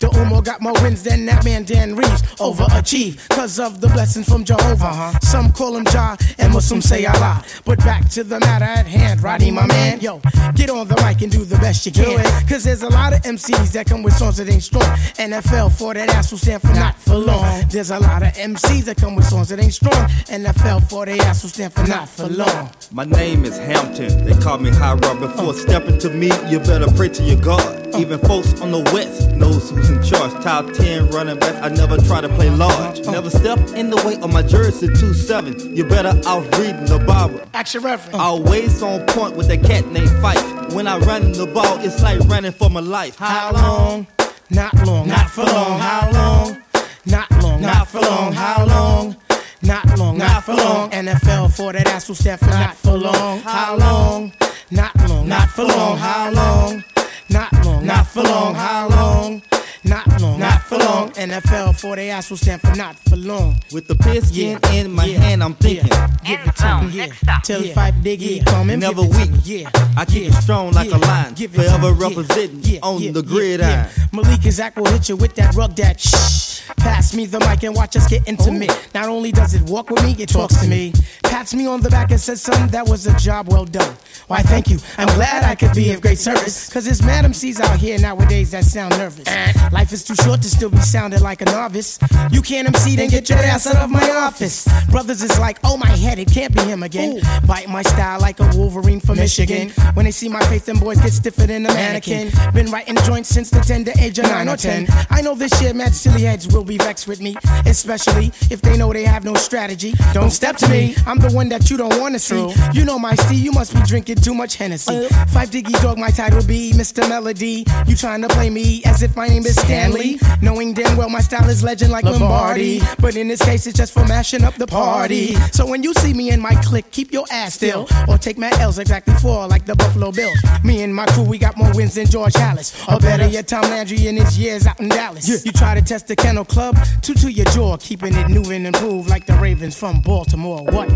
the 0.00 0.08
Umo 0.08 0.42
got 0.42 0.60
more 0.60 0.74
wins 0.82 1.04
than 1.04 1.26
that 1.26 1.44
man 1.44 1.59
Dan 1.64 1.96
Reeves. 1.96 2.22
Overachieve, 2.40 3.28
cause 3.28 3.58
of 3.58 3.80
the 3.80 3.88
blessings 3.88 4.28
from 4.28 4.44
Jehovah. 4.44 4.92
huh 4.92 5.18
Some 5.20 5.52
call 5.52 5.76
him 5.76 5.84
Jah, 5.84 6.16
and 6.38 6.52
Muslims 6.52 6.86
say 6.86 7.04
Allah. 7.06 7.44
But 7.64 7.78
back 7.80 8.08
to 8.10 8.24
the 8.24 8.40
matter 8.40 8.64
at 8.64 8.86
hand, 8.86 9.22
Roddy, 9.22 9.50
my 9.50 9.66
man. 9.66 10.00
Yo, 10.00 10.20
get 10.54 10.70
on 10.70 10.88
the 10.88 10.96
mic 11.04 11.22
and 11.22 11.30
do 11.30 11.44
the 11.44 11.56
best 11.56 11.86
you 11.86 11.92
can. 11.92 12.24
Cause 12.48 12.64
there's 12.64 12.82
a 12.82 12.88
lot 12.88 13.12
of 13.12 13.20
MCs 13.22 13.72
that 13.72 13.86
come 13.86 14.02
with 14.02 14.14
songs 14.14 14.38
that 14.38 14.48
ain't 14.48 14.62
strong. 14.62 14.84
NFL 15.18 15.72
for 15.76 15.94
that 15.94 16.08
ass 16.10 16.30
will 16.30 16.38
stand 16.38 16.62
for 16.62 16.72
not 16.74 16.96
for 16.96 17.16
long. 17.16 17.62
There's 17.68 17.90
a 17.90 17.98
lot 17.98 18.22
of 18.22 18.32
MCs 18.34 18.84
that 18.84 18.96
come 18.96 19.14
with 19.16 19.26
songs 19.26 19.48
that 19.50 19.60
ain't 19.60 19.74
strong. 19.74 20.08
NFL 20.28 20.88
for 20.88 21.06
their 21.06 21.20
ass 21.22 21.42
will 21.42 21.50
stand 21.50 21.72
for 21.72 21.86
not 21.86 22.08
for 22.08 22.26
long. 22.26 22.70
My 22.92 23.04
name 23.04 23.44
is 23.44 23.58
Hampton. 23.58 24.24
They 24.24 24.34
call 24.42 24.58
me 24.58 24.70
High 24.70 24.94
Rob. 24.94 25.20
Before 25.20 25.54
stepping 25.54 25.98
to 25.98 26.10
me, 26.10 26.30
you 26.48 26.58
better 26.60 26.86
pray 26.96 27.08
to 27.10 27.22
your 27.22 27.40
God. 27.40 27.89
Even 27.98 28.18
folks 28.20 28.60
on 28.60 28.70
the 28.70 28.80
West 28.92 29.30
knows 29.32 29.70
who's 29.70 29.90
in 29.90 30.02
charge. 30.02 30.32
Top 30.42 30.72
10 30.72 31.10
running 31.10 31.38
back. 31.38 31.62
I 31.62 31.68
never 31.68 31.96
try 31.98 32.20
to 32.20 32.28
play 32.28 32.50
large. 32.50 33.00
Never 33.06 33.30
step 33.30 33.58
in 33.74 33.90
the 33.90 33.96
way 34.06 34.16
of 34.20 34.32
my 34.32 34.42
jersey 34.42 34.88
2-7. 34.88 35.76
You 35.76 35.84
better 35.84 36.20
out 36.26 36.44
reading 36.58 36.86
the 36.86 36.98
Bible. 37.06 37.40
Action 37.54 37.82
reference. 37.82 38.16
Always 38.16 38.82
on 38.82 39.04
point 39.06 39.36
with 39.36 39.50
a 39.50 39.58
cat 39.58 39.86
named 39.88 40.10
Fife. 40.22 40.74
When 40.74 40.86
I 40.86 40.98
run 40.98 41.32
the 41.32 41.46
ball, 41.46 41.78
it's 41.80 42.02
like 42.02 42.20
running 42.20 42.52
for 42.52 42.70
my 42.70 42.80
life. 42.80 43.16
How 43.16 43.52
long? 43.52 44.06
Not 44.50 44.74
long. 44.86 45.08
Not 45.08 45.30
for 45.30 45.44
long. 45.44 45.78
How 45.78 46.10
long? 46.12 46.62
Not 47.06 47.30
long. 47.42 47.60
Not 47.60 47.88
for 47.88 48.00
long. 48.00 48.32
How 48.32 48.66
long? 48.66 49.16
Not 49.62 49.98
long. 49.98 50.18
Not 50.18 50.44
for 50.44 50.54
long. 50.54 50.90
NFL 50.90 51.54
for 51.56 51.72
that 51.72 51.86
ass 51.88 52.06
stand 52.18 52.40
for 52.40 52.46
not 52.46 52.76
for 52.76 52.96
long. 52.96 53.40
How 53.40 53.76
long? 53.76 54.32
Not 54.70 54.96
long. 55.08 55.28
Not 55.28 55.48
for 55.50 55.64
long. 55.64 55.98
How 55.98 56.30
long? 56.30 56.84
Not 57.28 57.52
long. 57.52 57.59
Not 57.90 58.06
for 58.06 58.22
long. 58.22 58.54
How 58.54 58.88
long? 58.88 59.42
Not 59.82 60.20
long. 60.20 60.38
Not 60.38 60.62
for 60.62 60.78
long. 60.78 61.10
NFL 61.10 61.80
for 61.80 61.96
the 61.96 62.08
ass 62.10 62.30
will 62.30 62.36
stand 62.36 62.60
for 62.60 62.76
not 62.76 62.94
for 62.94 63.16
long. 63.16 63.58
With 63.72 63.88
the 63.88 63.96
pigskin 63.96 64.60
in 64.72 64.92
my 64.92 65.06
hand, 65.06 65.42
I'm 65.42 65.54
thinking. 65.54 65.90
Give 66.24 66.38
it 66.38 66.56
to 66.56 66.82
me, 66.82 66.90
yeah. 66.92 67.40
Till 67.42 67.62
the 67.62 67.72
five 67.72 67.94
diggy 67.94 68.46
coming. 68.46 68.78
Never 68.78 69.02
give 69.02 69.10
it 69.10 69.26
to 69.26 69.32
weak. 69.32 69.40
Yeah. 69.44 69.70
I 69.96 70.04
keep 70.04 70.28
it 70.28 70.34
strong 70.34 70.70
like 70.70 70.92
a 70.92 70.98
lion. 70.98 71.34
Give 71.34 71.52
it 71.52 71.56
to 71.56 71.62
Forever 71.64 71.92
me, 71.92 72.00
yeah. 72.00 72.08
representing 72.08 72.82
on 72.82 73.12
the 73.12 73.22
gridiron. 73.22 73.88
Malik 74.12 74.44
and 74.44 74.52
Zach 74.52 74.76
will 74.76 74.86
hit 74.86 75.08
you 75.08 75.16
with 75.16 75.34
that 75.34 75.56
rug 75.56 75.74
that 75.76 75.98
shh. 75.98 76.49
Pass 76.76 77.14
me 77.14 77.26
the 77.26 77.40
mic 77.40 77.62
and 77.64 77.74
watch 77.74 77.96
us 77.96 78.06
get 78.08 78.26
intimate. 78.26 78.70
Not 78.94 79.08
only 79.08 79.32
does 79.32 79.54
it 79.54 79.62
walk 79.62 79.90
with 79.90 80.02
me, 80.02 80.14
it 80.18 80.28
talks 80.28 80.56
to 80.62 80.68
me. 80.68 80.92
Pats 81.22 81.54
me 81.54 81.66
on 81.66 81.80
the 81.80 81.90
back 81.90 82.10
and 82.10 82.20
says, 82.20 82.42
son, 82.42 82.68
that 82.68 82.88
was 82.88 83.06
a 83.06 83.16
job 83.18 83.48
well 83.48 83.64
done. 83.64 83.94
Why, 84.26 84.42
thank 84.42 84.68
you. 84.68 84.78
I'm 84.98 85.08
glad 85.14 85.44
I 85.44 85.54
could 85.54 85.72
be 85.74 85.92
of 85.92 86.00
great 86.00 86.18
service. 86.18 86.72
Cause 86.72 86.84
there's 86.84 87.02
madam 87.02 87.32
C's 87.32 87.60
out 87.60 87.78
here 87.78 87.98
nowadays 87.98 88.50
that 88.52 88.64
sound 88.64 88.96
nervous. 88.98 89.26
Life 89.72 89.92
is 89.92 90.04
too 90.04 90.14
short 90.16 90.42
to 90.42 90.48
still 90.48 90.70
be 90.70 90.78
sounding 90.78 91.20
like 91.20 91.40
a 91.42 91.46
novice. 91.46 91.98
You 92.30 92.42
can't 92.42 92.68
MC, 92.68 92.96
then 92.96 93.08
get 93.08 93.28
your 93.28 93.38
ass 93.38 93.66
out 93.66 93.76
of 93.76 93.90
my 93.90 94.10
office. 94.10 94.68
Brothers 94.90 95.22
is 95.22 95.38
like, 95.38 95.58
oh 95.64 95.76
my 95.76 95.88
head, 95.88 96.18
it 96.18 96.30
can't 96.30 96.54
be 96.54 96.62
him 96.62 96.82
again. 96.82 97.20
Bite 97.46 97.68
my 97.68 97.82
style 97.82 98.20
like 98.20 98.38
a 98.40 98.50
Wolverine 98.56 99.00
from 99.00 99.16
Michigan. 99.16 99.70
When 99.94 100.04
they 100.04 100.12
see 100.12 100.28
my 100.28 100.44
face, 100.46 100.64
them 100.64 100.78
boys 100.78 101.00
get 101.00 101.12
stiffer 101.12 101.46
than 101.46 101.66
a 101.66 101.72
mannequin. 101.72 102.30
Been 102.52 102.70
writing 102.70 102.96
joints 103.04 103.28
since 103.28 103.50
the 103.50 103.60
tender 103.60 103.92
age 103.98 104.18
of 104.18 104.24
9 104.26 104.48
or 104.48 104.56
10. 104.56 104.86
I 105.10 105.22
know 105.22 105.34
this 105.34 105.58
shit, 105.58 105.74
mad 105.74 105.94
silly 105.94 106.22
heads 106.22 106.46
will 106.52 106.59
will 106.60 106.66
be 106.66 106.76
vexed 106.76 107.08
with 107.08 107.22
me, 107.22 107.34
especially 107.64 108.26
if 108.50 108.60
they 108.60 108.76
know 108.76 108.92
they 108.92 109.04
have 109.04 109.24
no 109.24 109.32
strategy. 109.34 109.94
Don't 110.12 110.30
step 110.30 110.56
to 110.56 110.68
me, 110.68 110.94
I'm 111.06 111.18
the 111.18 111.30
one 111.30 111.48
that 111.48 111.70
you 111.70 111.78
don't 111.78 111.98
wanna 111.98 112.18
see. 112.18 112.52
You 112.74 112.84
know 112.84 112.98
my 112.98 113.14
Steve, 113.14 113.42
you 113.42 113.50
must 113.50 113.74
be 113.74 113.80
drinking 113.80 114.16
too 114.16 114.34
much 114.34 114.56
Hennessy. 114.56 115.08
Five 115.28 115.50
Diggy 115.50 115.72
Dog, 115.80 115.96
my 115.96 116.10
title 116.10 116.44
be 116.44 116.72
Mr. 116.72 117.08
Melody. 117.08 117.64
You 117.86 117.96
trying 117.96 118.20
to 118.20 118.28
play 118.28 118.50
me 118.50 118.82
as 118.84 119.02
if 119.02 119.16
my 119.16 119.26
name 119.26 119.46
is 119.46 119.56
Stanley, 119.56 120.20
knowing 120.42 120.74
damn 120.74 120.98
well 120.98 121.08
my 121.08 121.22
style 121.22 121.48
is 121.48 121.62
legend 121.62 121.92
like 121.92 122.04
Lombardi. 122.04 122.82
But 122.98 123.16
in 123.16 123.28
this 123.28 123.42
case, 123.42 123.66
it's 123.66 123.78
just 123.78 123.94
for 123.94 124.04
mashing 124.04 124.44
up 124.44 124.56
the 124.56 124.66
party. 124.66 125.36
So 125.52 125.66
when 125.66 125.82
you 125.82 125.94
see 125.94 126.12
me 126.12 126.30
in 126.30 126.40
my 126.40 126.54
clique, 126.56 126.90
keep 126.90 127.10
your 127.10 127.24
ass 127.30 127.54
still, 127.54 127.88
or 128.06 128.18
take 128.18 128.36
my 128.36 128.50
L's 128.60 128.78
exactly 128.78 129.14
four, 129.14 129.48
like 129.48 129.64
the 129.64 129.76
Buffalo 129.76 130.12
Bills. 130.12 130.38
Me 130.62 130.82
and 130.82 130.94
my 130.94 131.06
crew, 131.06 131.24
we 131.24 131.38
got 131.38 131.56
more 131.56 131.72
wins 131.74 131.94
than 131.94 132.04
George 132.06 132.34
Halas, 132.34 132.76
or 132.92 133.00
better 133.00 133.26
yet, 133.26 133.48
Tom 133.48 133.62
Landry 133.62 134.08
in 134.08 134.16
his 134.16 134.38
years 134.38 134.66
out 134.66 134.78
in 134.78 134.90
Dallas. 134.90 135.26
You 135.46 135.52
try 135.52 135.74
to 135.74 135.80
test 135.80 136.06
the 136.08 136.16
Kennel 136.16 136.44
Club, 136.50 136.76
two 137.00 137.14
to 137.14 137.30
your 137.30 137.46
jaw, 137.46 137.76
keeping 137.76 138.12
it 138.16 138.28
new 138.28 138.42
and 138.50 138.66
improved 138.66 139.08
like 139.08 139.24
the 139.24 139.34
Ravens 139.34 139.76
from 139.78 140.00
Baltimore. 140.00 140.64
What? 140.64 140.90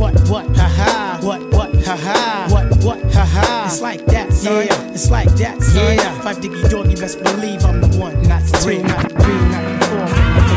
What, 0.00 0.18
what, 0.30 0.56
ha 0.56 0.68
ha, 0.68 1.18
what, 1.22 1.42
what, 1.52 1.74
ha 1.84 1.96
ha, 1.96 2.46
what, 2.50 2.82
what, 2.82 3.12
ha 3.12 3.24
ha. 3.26 3.64
It's 3.66 3.82
like 3.82 4.06
that, 4.06 4.32
son. 4.32 4.64
Yeah. 4.66 4.92
It's 4.92 5.10
like 5.10 5.28
that, 5.36 5.60
son. 5.62 5.96
Yeah. 5.96 6.20
Five 6.22 6.38
Diggy 6.38 6.70
Dog, 6.70 6.90
you 6.90 6.96
best 6.96 7.22
believe 7.22 7.62
I'm 7.62 7.82
the 7.82 7.88
one, 7.98 8.22
not 8.22 8.42
the 8.42 8.56
two, 8.56 8.82
not 8.82 9.02
the 9.02 9.08
three, 9.20 9.38
not 9.52 9.62
the 9.68 9.86
four, 9.86 9.98
not 9.98 10.08
the 10.48 10.56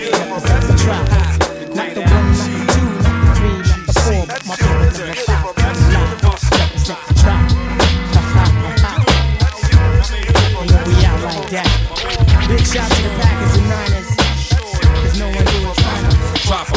eight, 0.00 0.12
not 0.16 0.32
the 0.32 0.48
five, 0.48 0.48
not 0.48 0.62
the 0.62 0.72
try. 0.82 0.96
Not 1.76 1.92
the 1.94 2.00
one, 2.00 2.24
not 2.24 2.40
the 2.40 2.72
two, 2.72 2.88
not 3.04 3.20
the 3.20 3.36
three, 3.36 3.58
not 3.68 3.84
the 3.84 3.92
four, 4.00 4.24
my 4.48 4.56
favorite 4.56 5.35
Big 12.48 12.64
shout 12.64 12.88
to 12.88 13.02
the 13.02 13.08
Packers 13.18 13.56
and 13.56 13.68
Niners. 13.68 14.16
Cause 15.02 15.18
no 15.18 15.26
one 15.26 15.44
do 15.44 15.68
it. 15.68 16.42
Drop 16.46 16.75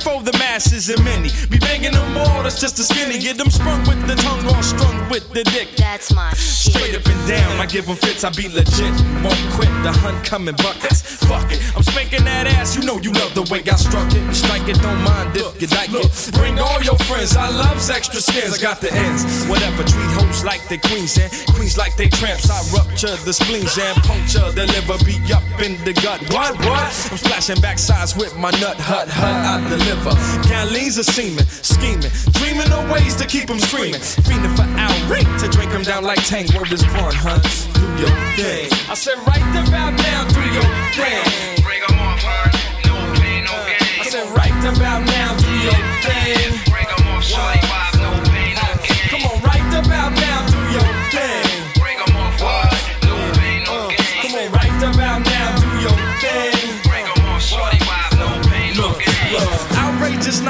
for 0.00 0.22
the 0.22 0.32
masses 0.38 0.88
and 0.88 1.02
many. 1.04 1.30
Be 1.50 1.58
banging 1.58 1.92
them 1.92 2.16
all, 2.16 2.42
that's 2.42 2.60
just 2.60 2.78
a 2.78 2.84
skinny. 2.84 3.18
Get 3.18 3.36
them 3.38 3.50
sprung 3.50 3.80
with 3.86 4.00
the 4.06 4.14
tongue 4.16 4.44
all 4.46 4.62
strung 4.62 5.08
with 5.10 5.28
the 5.32 5.44
dick. 5.44 5.68
That's 5.76 6.12
my 6.14 6.32
Straight 6.34 6.94
up 6.94 7.06
and 7.06 7.28
down, 7.28 7.60
I 7.60 7.66
give 7.66 7.86
them 7.86 7.96
fits, 7.96 8.24
I 8.24 8.30
be 8.30 8.48
legit. 8.48 8.92
Won't 9.24 9.40
quit 9.56 9.72
the 9.82 9.92
hunt 9.92 10.24
coming 10.24 10.56
buckets. 10.56 11.02
Fuck 11.24 11.50
it, 11.52 11.60
I'm 11.76 11.82
spanking 11.82 12.24
that 12.24 12.46
ass, 12.46 12.76
you 12.76 12.82
know 12.84 12.98
you 12.98 13.12
love 13.12 13.34
the 13.34 13.42
way 13.50 13.62
I 13.64 13.76
struck 13.76 14.08
it. 14.12 14.22
Strike 14.34 14.68
it, 14.68 14.80
don't 14.80 15.02
mind 15.02 15.36
if 15.36 15.60
you 15.60 15.68
like 15.74 15.90
it. 15.92 16.08
Bring 16.34 16.58
all 16.58 16.80
your 16.82 16.98
friends, 17.08 17.36
I 17.36 17.48
love 17.48 17.78
extra 17.90 18.20
skins, 18.20 18.52
I 18.54 18.60
got 18.60 18.80
the 18.80 18.92
ends. 18.92 19.46
Whatever, 19.48 19.82
treat 19.84 20.10
hoes 20.18 20.44
like 20.44 20.66
they 20.68 20.78
queens 20.78 21.16
and 21.18 21.30
queens 21.54 21.76
like 21.76 21.96
they 21.96 22.08
tramps. 22.08 22.50
I 22.50 22.60
rupture 22.76 23.16
the 23.24 23.32
spleens 23.32 23.76
and 23.78 23.96
puncture 24.04 24.50
the 24.52 24.66
liver, 24.66 24.98
be 25.04 25.16
up 25.32 25.44
in 25.60 25.76
the 25.84 25.92
gut. 25.92 26.20
What, 26.32 26.58
what? 26.64 26.92
I'm 27.10 27.18
splashing 27.18 27.60
backsides 27.64 28.16
with 28.16 28.36
my 28.36 28.50
nut 28.60 28.76
hut, 28.76 29.08
hut, 29.08 29.34
I 29.34 29.56
deliver. 29.88 30.14
Galleons 30.48 30.98
are 30.98 31.02
scheming, 31.02 32.10
dreaming 32.32 32.72
of 32.72 32.90
ways 32.90 33.14
to 33.16 33.26
keep 33.26 33.48
them 33.48 33.58
screaming. 33.58 34.00
Fiending 34.00 34.54
for 34.56 34.66
outright 34.76 35.26
to 35.40 35.48
drink 35.48 35.72
them 35.72 35.82
down 35.82 36.04
like 36.04 36.22
Tang. 36.24 36.46
Word 36.54 36.72
is 36.72 36.84
one, 37.00 37.14
huh? 37.14 37.40
Do 37.74 37.86
your 38.00 38.12
thing. 38.36 38.68
I 38.88 38.94
said, 38.94 39.18
right 39.26 39.40
about 39.40 39.94
now, 39.96 40.28
do 40.28 40.42
your 40.52 40.68
thing. 40.92 41.64
Bring 41.64 41.80
them 41.86 41.98
on, 42.00 42.18
huh? 42.20 42.50
No 42.84 42.94
pain, 43.20 43.44
no 43.44 43.56
gain. 43.64 44.00
I 44.00 44.04
said, 44.08 44.26
right 44.36 44.58
about 44.64 45.04
now, 45.06 45.36
do 45.36 45.52
your 45.64 45.80
thing. 46.04 46.58
Bring 46.70 46.88
them 46.88 47.08
on, 47.08 47.22
shorty, 47.22 47.60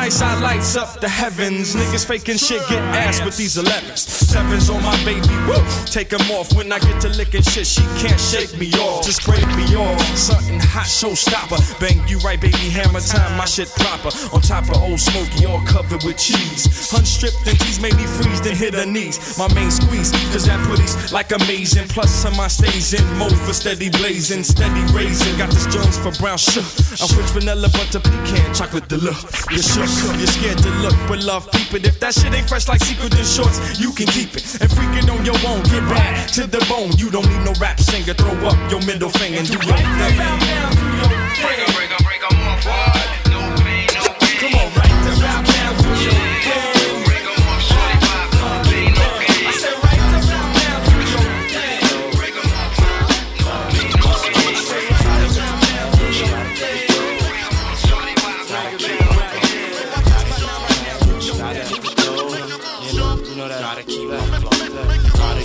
I 0.09 0.41
lights 0.41 0.75
up 0.75 1.01
the 1.01 1.09
heavens. 1.09 1.77
Niggas 1.77 2.07
faking 2.07 2.39
shit, 2.39 2.63
get 2.71 2.83
ass 2.97 3.23
with 3.23 3.37
these 3.37 3.57
11s. 3.59 3.99
Sevens 3.99 4.71
on 4.71 4.83
my 4.83 4.97
baby, 5.05 5.29
woo. 5.47 5.63
Take 5.85 6.13
'em 6.15 6.31
off 6.31 6.51
when 6.55 6.73
I 6.73 6.79
get 6.79 6.99
to 7.03 7.11
licking 7.11 7.43
shit. 7.43 7.67
She 7.67 7.83
can't 8.01 8.19
shake 8.19 8.57
me 8.57 8.73
off, 8.81 9.05
just 9.05 9.23
break 9.27 9.47
me 9.55 9.77
off. 9.77 10.01
Something 10.17 10.61
hot, 10.61 10.87
showstopper. 10.87 11.61
Bang 11.79 12.01
you 12.09 12.19
right, 12.21 12.41
baby, 12.41 12.71
hammer 12.71 13.01
time, 13.01 13.37
my 13.37 13.45
shit 13.45 13.69
proper. 13.77 14.09
On 14.33 14.41
top 14.41 14.65
of 14.71 14.83
old 14.83 14.99
smoky, 14.99 15.45
all 15.45 15.61
covered 15.67 16.03
with 16.05 16.17
cheese. 16.17 16.91
Unstripped 16.97 17.47
and 17.47 17.61
tease 17.61 17.79
made 17.79 17.97
me 17.97 18.07
freeze, 18.07 18.41
then 18.41 18.57
hit 18.57 18.73
her 18.73 18.87
knees. 18.87 19.37
My 19.37 19.53
main 19.53 19.71
squeeze, 19.71 20.11
cause 20.33 20.47
that 20.47 20.59
putty's 20.67 21.13
like 21.13 21.33
amazing. 21.33 21.87
Plus, 21.89 22.11
some 22.11 22.35
my 22.37 22.49
stays 22.49 22.95
in 22.95 23.05
mode 23.19 23.39
for 23.45 23.53
steady 23.53 23.91
blazing, 23.91 24.43
steady 24.43 24.81
raising. 24.95 25.37
Got 25.37 25.51
this 25.51 25.67
Jones 25.67 25.99
for 25.99 26.13
brown 26.13 26.39
sugar. 26.39 26.67
I 26.93 27.07
switch 27.07 27.31
vanilla 27.37 27.69
butter 27.69 28.01
pecan, 28.01 28.55
chocolate 28.55 28.89
deluxe. 28.89 29.45
You're 29.51 29.63
shook, 29.63 29.91
you're 30.19 30.27
scared 30.27 30.59
to 30.59 30.71
look, 30.83 30.95
but 31.09 31.23
love 31.25 31.51
keep 31.53 31.75
it. 31.75 31.87
If 31.87 31.99
that 32.01 32.15
shit 32.15 32.33
ain't 32.35 32.49
fresh 32.49 32.69
like 32.69 32.83
secret 32.83 33.15
in 33.15 33.25
shorts, 33.25 33.59
you 33.81 33.93
can 33.93 34.07
keep 34.07 34.35
it. 34.37 34.45
And 34.61 34.71
freak 34.71 34.93
it 34.97 35.09
on 35.11 35.25
your 35.25 35.39
own, 35.47 35.63
get 35.65 35.85
back 35.89 36.31
to 36.39 36.47
the 36.47 36.65
bone. 36.69 36.93
You 36.99 37.11
don't 37.11 37.27
need 37.29 37.45
no 37.45 37.53
rap 37.61 37.81
singer, 37.81 38.15
throw 38.15 38.35
up 38.47 38.59
your 38.71 38.83
middle 38.87 39.11
finger 39.11 39.39
and 39.39 39.49
do 39.49 39.59
your 39.67 39.77
thing. 39.77 40.17
Bring 41.39 41.61
'em, 41.61 41.73
bring 41.75 41.91
'em, 41.91 42.03
bring 42.05 42.23
'em 42.23 42.98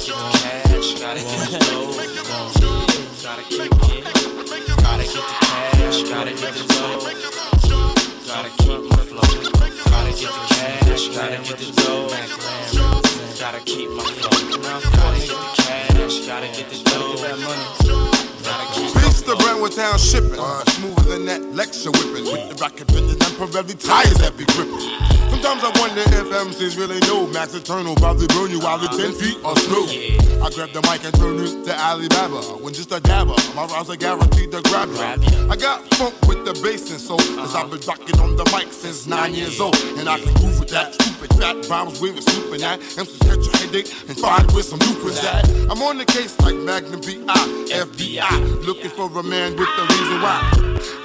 Gotta 0.03 0.19
get 0.19 0.19
the 0.19 0.37
cash. 0.37 0.99
Gotta 0.99 1.21
get 1.23 1.39
the 1.47 1.59
dough. 1.63 1.95
Gotta 3.23 3.43
keep 3.43 3.61
it. 3.61 3.71
Gotta 4.83 5.03
get 5.03 5.13
the 5.13 5.35
cash. 5.39 5.99
Gotta 6.03 6.31
get 6.31 6.53
the 6.53 6.63
dough. 6.67 6.99
Gotta 8.27 8.49
keep 8.57 8.81
my 8.83 8.97
flow. 8.97 9.31
Gotta 9.89 10.11
get 10.11 10.31
the 10.33 10.43
cash. 10.49 11.07
Gotta 11.07 11.37
get 11.43 11.57
the 11.57 11.67
dough. 11.81 12.09
Gotta 13.39 13.61
keep 13.61 13.89
my 13.91 14.03
flow. 14.03 14.59
Gotta 14.61 15.19
get 15.19 15.29
the 15.29 15.47
cash. 15.63 16.15
Gotta 16.27 16.47
get 16.47 16.67
the 16.69 16.77
dough. 16.83 17.15
Gotta 18.43 18.65
keep 18.73 19.02
the 19.25 19.35
Brentwood 19.35 19.71
Town 19.73 19.97
shipping. 19.97 20.35
Smoother 20.35 21.03
than 21.09 21.25
that 21.25 21.41
lecture 21.53 21.91
whipping. 21.91 22.25
With 22.25 22.49
the 22.49 22.55
rocket 22.61 22.87
bending 22.87 23.19
temporary 23.19 23.75
tires 23.75 24.17
that 24.19 24.35
be 24.37 24.45
gripping. 24.45 24.79
Sometimes 25.43 25.63
I 25.63 25.71
wonder 25.79 26.01
if 26.01 26.27
MCs 26.31 26.77
really 26.77 26.99
know 27.01 27.27
Max 27.27 27.53
Eternal 27.53 27.95
probably 27.95 28.27
burn 28.27 28.51
you 28.51 28.59
while 28.59 28.77
the 28.77 28.87
10 28.87 29.11
feet 29.13 29.37
are 29.43 29.55
snow. 29.57 29.83
I 30.43 30.49
grab 30.51 30.71
the 30.71 30.81
mic 30.87 31.03
and 31.03 31.13
turn 31.15 31.39
it 31.39 31.65
to 31.65 31.73
Alibaba. 31.75 32.63
When 32.63 32.73
just 32.73 32.91
a 32.91 32.99
dabber, 32.99 33.35
my 33.55 33.65
rhymes 33.65 33.89
are 33.89 33.95
guaranteed 33.95 34.51
to 34.51 34.61
grab 34.63 34.89
you. 34.89 34.99
I 35.49 35.55
got 35.55 35.83
funk 35.95 36.15
with 36.27 36.45
the 36.45 36.53
bass 36.63 36.91
and 36.91 36.99
soul. 36.99 37.19
Cause 37.19 37.55
I've 37.55 37.69
been 37.69 37.81
rocking 37.87 38.19
on 38.19 38.35
the 38.35 38.45
mic 38.55 38.71
since 38.71 39.05
nine 39.07 39.33
years 39.33 39.59
old. 39.59 39.75
And 39.97 40.07
I 40.07 40.19
can 40.19 40.33
groove 40.35 40.59
with 40.59 40.69
that 40.69 40.93
stupid 40.93 41.35
fat 41.35 41.67
rhymes 41.69 41.99
we 41.99 42.11
was 42.11 42.25
swooping 42.25 42.63
at. 42.63 42.79
MCs 42.79 43.19
catch 43.27 43.43
your 43.43 43.57
headache 43.57 43.91
and 44.07 44.17
find 44.17 44.49
where 44.51 44.63
some 44.63 44.79
loopers 44.79 45.23
at. 45.23 45.49
I'm 45.71 45.81
on 45.81 45.97
the 45.97 46.05
case 46.05 46.39
like 46.39 46.55
Magnum 46.55 47.01
PI, 47.01 47.73
FBI. 47.83 48.65
Looking 48.65 48.91
for 48.91 49.09
a 49.17 49.23
man 49.23 49.55
with 49.55 49.69
the 49.77 49.83
reason 49.93 50.21
why. 50.21 50.39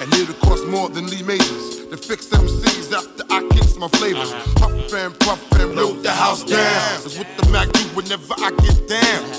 And 0.01 0.13
it'll 0.13 0.33
cost 0.35 0.65
more 0.67 0.89
than 0.89 1.07
Lee 1.07 1.21
Majors 1.21 1.85
to 1.87 1.97
fix 1.97 2.27
them 2.27 2.47
C's 2.47 2.91
after 2.93 3.23
I 3.29 3.41
kicks 3.49 3.75
my 3.75 3.87
flavors. 3.89 4.31
Puff 4.55 4.93
and 4.93 5.19
puff 5.19 5.51
and 5.59 5.75
load 5.75 6.01
the 6.01 6.11
house 6.11 6.43
down. 6.43 6.57
That's 6.57 7.17
what 7.17 7.27
the 7.37 7.49
Mac 7.51 7.71
do 7.71 7.81
whenever 7.93 8.33
I 8.37 8.51
get 8.65 8.87
down. 8.87 9.29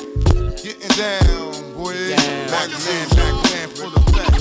Getting 0.54 0.94
down, 0.96 1.74
boy. 1.74 1.94
Mac 2.50 2.70
man, 2.84 3.06
Mac 3.16 3.34
man 3.50 3.68
for 3.70 3.90
the 3.90 4.00
fact. 4.12 4.38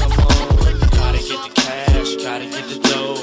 Gotta 0.93 1.19
get 1.19 1.41
the 1.45 1.51
cash, 1.55 2.15
gotta 2.21 2.45
get 2.45 2.65
the 2.69 2.80
dough. 2.89 3.17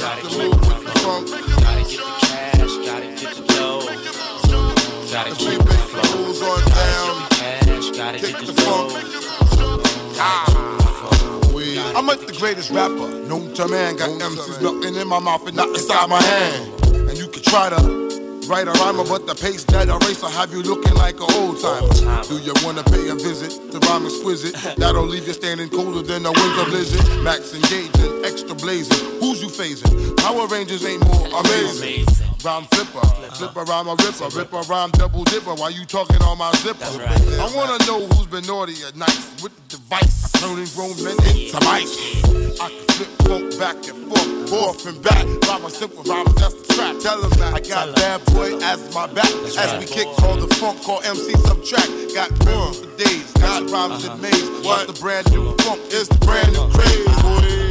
Gotta 0.00 0.22
keep 0.28 0.50
my 0.50 0.78
flow. 0.98 1.20
Gotta 1.62 1.84
get 1.84 2.02
the 2.02 2.14
cash, 2.26 2.74
gotta 2.86 3.08
get 3.14 3.34
the 3.36 3.42
dough. 3.54 3.82
Gotta 5.12 5.34
keep 5.36 5.58
my 5.64 5.76
flow. 5.90 6.34
Gotta 6.34 6.62
get 6.66 7.18
the 7.18 7.36
cash, 7.36 7.86
gotta 7.96 8.18
get 8.18 8.46
the 8.46 8.52
dough. 8.52 9.45
Ah. 10.18 10.44
I'm 11.96 12.06
like 12.06 12.26
the 12.26 12.32
greatest 12.32 12.70
rapper 12.70 13.08
known 13.28 13.52
to 13.54 13.68
man. 13.68 13.96
Got 13.96 14.10
MCs 14.10 14.62
melting 14.62 14.94
in 14.94 15.08
my 15.08 15.18
mouth 15.18 15.46
and 15.46 15.56
not 15.56 15.68
inside 15.68 16.08
my 16.08 16.22
hand. 16.22 16.84
And 17.08 17.18
you 17.18 17.26
can 17.28 17.42
try 17.42 17.70
to 17.70 18.05
write 18.48 18.68
a 18.68 18.72
rhymer, 18.82 19.04
but 19.04 19.26
the 19.26 19.34
pace 19.34 19.64
that 19.64 19.88
erase 19.88 20.22
will 20.22 20.30
have 20.30 20.52
you 20.52 20.62
looking 20.62 20.94
like 20.94 21.16
an 21.16 21.26
old 21.34 21.60
timer. 21.60 22.22
Do 22.24 22.38
you 22.38 22.52
wanna 22.64 22.82
pay 22.84 23.08
a 23.08 23.14
visit 23.14 23.50
to 23.72 23.78
rhyme 23.88 24.06
exquisite? 24.06 24.54
That'll 24.78 25.04
leave 25.06 25.26
you 25.26 25.32
standing 25.32 25.68
colder 25.68 26.02
than 26.02 26.24
a 26.26 26.32
winter 26.32 26.64
blizzard. 26.70 27.02
Max 27.22 27.54
engaging, 27.54 28.24
extra 28.24 28.54
blazing. 28.54 28.98
Who's 29.20 29.42
you 29.42 29.48
phasing? 29.48 30.16
Power 30.18 30.46
Rangers 30.46 30.84
ain't 30.84 31.02
more 31.04 31.26
amazing. 31.40 32.06
rhyme 32.44 32.64
flipper. 32.72 33.06
Flipper 33.36 33.64
rhyme 33.64 33.88
a 33.88 33.94
ripper. 33.96 34.28
Ripper 34.36 34.62
rhyme 34.70 34.90
double 34.92 35.24
dipper. 35.24 35.54
Why 35.54 35.68
you 35.70 35.84
talking 35.84 36.22
on 36.22 36.38
my 36.38 36.52
zipper? 36.56 36.84
I 36.84 37.50
wanna 37.54 37.78
know 37.86 38.06
who's 38.14 38.26
been 38.26 38.46
naughty 38.46 38.74
or 38.84 38.92
nice 38.96 39.42
with 39.42 39.52
the 39.68 39.76
device. 39.76 40.32
Turning 40.40 40.68
grown 40.74 40.96
men 41.02 41.16
into 41.36 41.58
mice. 41.64 41.96
I 42.60 42.68
can 42.68 42.86
flip 42.96 43.08
funk 43.28 43.58
back 43.58 43.76
and 43.88 44.08
forth, 44.08 44.50
forth 44.50 44.86
and 44.86 45.02
back. 45.02 45.24
Rhyme 45.48 45.64
a 45.64 45.70
simple 45.70 46.02
rhyme 46.04 46.26
just 46.38 46.70
a 46.70 46.74
trap. 46.74 46.98
Tell 47.00 47.20
them 47.20 47.30
that 47.38 47.54
I 47.54 47.60
got 47.60 47.94
bad 47.96 48.24
boy 48.26 48.56
as 48.58 48.94
my 48.94 49.06
back. 49.06 49.30
As 49.58 49.78
we 49.78 49.86
kick 49.86 50.06
all 50.22 50.36
the 50.36 50.52
funk, 50.56 50.82
call 50.82 51.02
MC 51.02 51.32
subtract. 51.32 51.90
Got 52.14 52.30
rhyme 52.46 52.72
for 52.72 52.96
days, 52.96 53.32
got 53.34 53.70
rhymes 53.70 54.06
in 54.06 54.20
maze. 54.20 54.48
What's 54.64 54.86
the 54.86 54.98
brand 55.00 55.30
new 55.32 55.54
funk? 55.58 55.80
It's 55.86 56.08
the 56.08 56.18
brand 56.24 56.52
new 56.52 56.68
craze, 56.70 57.06
boy. 57.22 57.66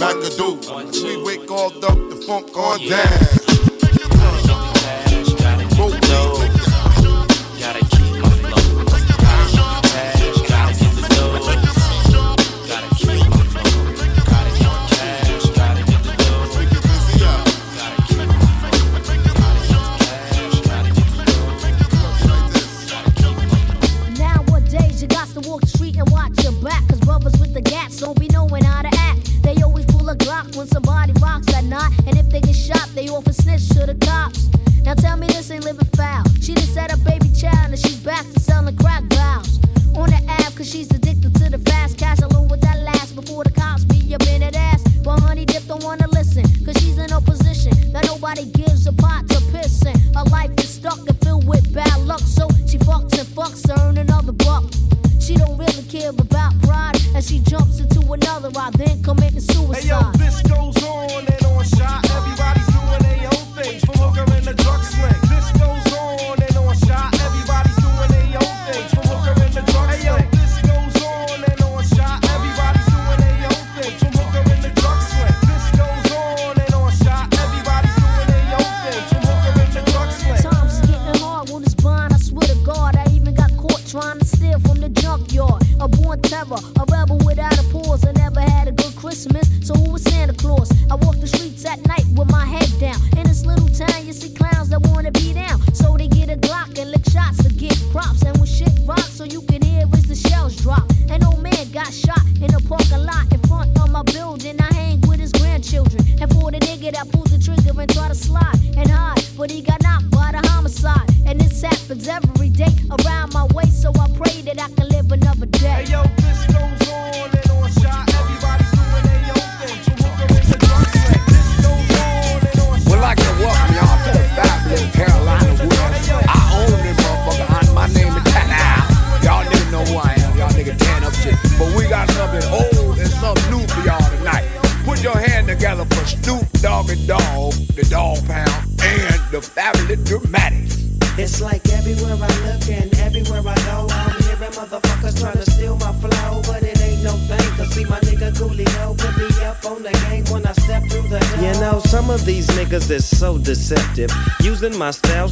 McAdoo, 0.00 1.04
we 1.04 1.22
wake 1.22 1.50
all 1.50 1.72
up 1.84 1.98
the 2.10 2.24
funk 2.26 2.56
on 2.56 2.80
down. 2.88 3.39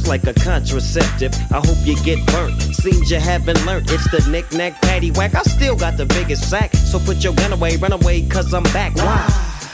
Like 0.09 0.25
a 0.25 0.33
contraceptive. 0.33 1.33
I 1.51 1.61
hope 1.63 1.77
you 1.85 1.95
get 2.03 2.25
burnt. 2.33 2.59
Seems 2.73 3.11
you 3.11 3.19
haven't 3.19 3.63
learned. 3.65 3.91
It's 3.91 4.09
the 4.09 4.27
knick-knack, 4.29 4.81
paddywhack. 4.81 5.35
I 5.35 5.43
still 5.43 5.75
got 5.75 5.97
the 5.97 6.07
biggest 6.07 6.49
sack. 6.49 6.73
So 6.73 6.97
put 6.99 7.23
your 7.23 7.33
gun 7.33 7.53
away, 7.53 7.77
run 7.77 7.93
away, 7.93 8.27
cause 8.27 8.51
I'm 8.51 8.63
back. 8.63 8.95
Why? 8.95 9.21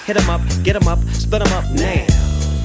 Hit 0.06 0.18
'em 0.18 0.30
up, 0.30 0.42
get 0.64 0.76
'em 0.76 0.90
up, 0.90 1.00
split 1.14 1.42
'em 1.42 1.54
up 1.54 1.66
now. 1.72 2.06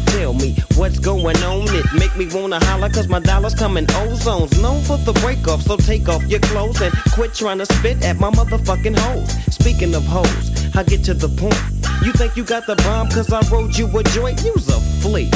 Tell 0.07 0.35
me 0.35 0.57
what's 0.75 0.99
going 0.99 1.37
on. 1.45 1.63
It 1.73 1.87
make 1.95 2.15
me 2.17 2.27
wanna 2.27 2.59
holler 2.65 2.91
cause 2.91 3.07
my 3.07 3.21
dollars 3.21 3.55
come 3.55 3.77
in 3.77 3.87
ozones. 3.87 4.61
Known 4.61 4.83
for 4.83 4.99
the 4.99 5.13
break 5.23 5.47
off, 5.47 5.63
so 5.63 5.77
take 5.77 6.09
off 6.09 6.25
your 6.25 6.41
clothes 6.41 6.81
and 6.81 6.93
quit 7.15 7.35
trying 7.35 7.59
to 7.59 7.67
spit 7.67 8.05
at 8.05 8.19
my 8.19 8.31
motherfucking 8.31 8.99
hoes. 8.99 9.31
Speaking 9.51 9.95
of 9.95 10.05
hoes, 10.05 10.51
I 10.75 10.83
get 10.83 11.05
to 11.05 11.15
the 11.15 11.29
point. 11.29 11.63
You 12.05 12.13
think 12.13 12.37
you 12.37 12.43
got 12.43 12.67
the 12.67 12.75
bomb 12.77 13.09
cause 13.11 13.33
I 13.33 13.41
rode 13.49 13.79
you 13.79 13.87
a 13.97 14.03
joint? 14.03 14.43
You's 14.45 14.69
a 14.69 14.81
flea. 15.01 15.31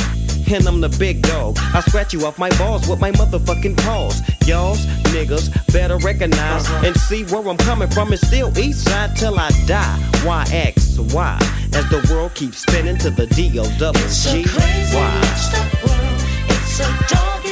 And 0.53 0.67
I'm 0.67 0.81
the 0.81 0.89
big 0.99 1.23
dog. 1.23 1.57
I 1.73 1.81
scratch 1.81 2.13
you 2.13 2.27
off 2.27 2.39
my 2.39 2.51
balls 2.59 2.89
with 2.89 3.01
my 3.01 3.11
motherfucking 3.13 3.77
paws. 3.79 4.21
Y'all's 4.47 4.85
niggas 5.15 5.51
better 5.73 5.97
recognize 5.99 6.67
uh-huh. 6.67 6.87
and 6.87 6.97
see 6.97 7.25
where 7.25 7.47
I'm 7.49 7.57
coming 7.57 7.89
from. 7.91 8.13
It's 8.13 8.27
still 8.27 8.57
east 8.59 8.85
side 8.85 9.17
till 9.17 9.39
I 9.39 9.51
die. 9.67 9.99
Why 10.25 10.45
X 10.51 10.99
Y? 10.99 11.39
As 11.75 11.89
the 11.91 12.07
world 12.11 12.35
keeps 12.35 12.59
spinning 12.59 12.99
to 12.99 13.11
the 13.11 13.27
D 13.29 13.59
O 13.59 13.65
double 13.79 14.01
G 14.01 14.45
Y. 14.47 15.21
It's 16.49 16.81
a 16.81 17.15
doggy 17.15 17.35
dog 17.35 17.44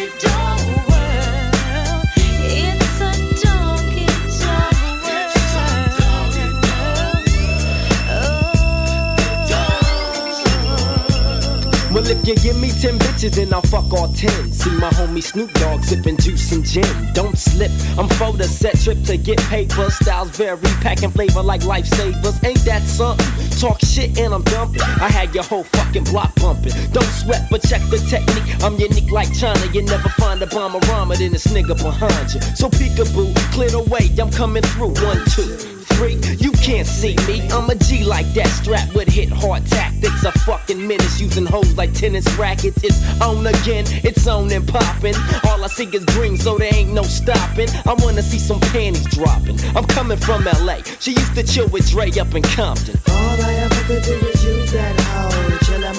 bitches, 13.23 13.35
then 13.37 13.53
I'll 13.53 13.62
fuck 13.62 13.93
all 13.93 14.12
10. 14.12 14.53
See 14.53 14.70
my 14.79 14.91
homie 14.91 15.23
Snoop 15.23 15.53
Dogg 15.55 15.85
sipping 15.85 16.16
juice 16.16 16.53
and 16.53 16.64
gin. 16.64 16.85
Don't 17.12 17.37
slip, 17.37 17.70
I'm 17.99 18.09
for 18.09 18.33
set 18.43 18.79
trip 18.81 19.03
to 19.05 19.16
get 19.16 19.39
paper. 19.43 19.91
Styles 19.91 20.31
vary, 20.31 20.59
packing 20.81 21.11
flavor 21.11 21.43
like 21.43 21.62
lifesavers. 21.62 22.45
Ain't 22.45 22.64
that 22.64 22.83
something? 22.83 23.27
Talk 23.59 23.81
shit 23.81 24.18
and 24.18 24.35
I'm 24.35 24.43
dumping. 24.43 24.83
I 24.83 25.09
had 25.09 25.35
your 25.35 25.45
whole 25.45 25.64
fucking 25.64 26.05
block 26.05 26.35
bumping. 26.37 26.73
Don't 26.93 27.05
sweat, 27.05 27.49
but 27.51 27.62
check 27.62 27.81
the 27.91 27.99
technique. 27.99 28.62
I'm 28.62 28.79
unique 28.79 29.11
like 29.11 29.33
China. 29.35 29.64
You 29.73 29.83
never 29.83 30.09
find 30.11 30.43
a 30.43 30.47
bomber 30.47 30.81
rhymer 30.89 31.16
than 31.16 31.33
this 31.33 31.47
nigga 31.47 31.77
behind 31.77 32.35
you. 32.35 32.41
So 32.57 32.68
peekaboo, 32.68 33.35
clear 33.53 33.70
the 33.70 33.83
way, 33.83 34.11
I'm 34.20 34.31
coming 34.31 34.62
through. 34.62 34.93
One, 35.03 35.25
two 35.31 35.72
You 36.11 36.50
can't 36.50 36.86
see 36.86 37.14
me. 37.28 37.48
I'm 37.50 37.70
a 37.70 37.76
G 37.76 38.03
like 38.03 38.26
that, 38.34 38.48
strapped 38.48 38.92
with 38.92 39.07
hit 39.07 39.28
hard 39.28 39.64
tactics. 39.66 40.24
A 40.24 40.32
fucking 40.32 40.84
menace 40.84 41.20
using 41.20 41.46
hoes 41.46 41.76
like 41.76 41.92
tennis 41.92 42.26
rackets. 42.36 42.82
It's 42.82 42.98
on 43.20 43.46
again, 43.46 43.84
it's 44.03 44.26
on 44.26 44.50
and 44.50 44.66
popping. 44.66 45.14
All 45.44 45.62
I 45.62 45.68
see 45.68 45.84
is 45.84 46.05
green, 46.07 46.36
so 46.36 46.59
there 46.59 46.74
ain't 46.74 46.92
no 46.92 47.05
stopping. 47.05 47.68
I 47.86 47.94
wanna 47.94 48.22
see 48.22 48.40
some 48.40 48.59
panties 48.59 49.07
dropping. 49.14 49.61
I'm 49.76 49.84
coming 49.84 50.18
from 50.18 50.44
LA. 50.44 50.78
She 50.98 51.12
used 51.12 51.36
to 51.36 51.44
chill 51.44 51.68
with 51.68 51.88
Dre 51.90 52.11
up 52.18 52.34
in 52.34 52.42
Compton. 52.42 52.98
All 53.09 53.40
I 53.40 53.55
ever 53.55 53.82
could 53.84 54.03
do 54.03 54.14
is 54.26 54.44
use 54.44 54.72
that 54.72 54.98
hoe. 55.00 55.32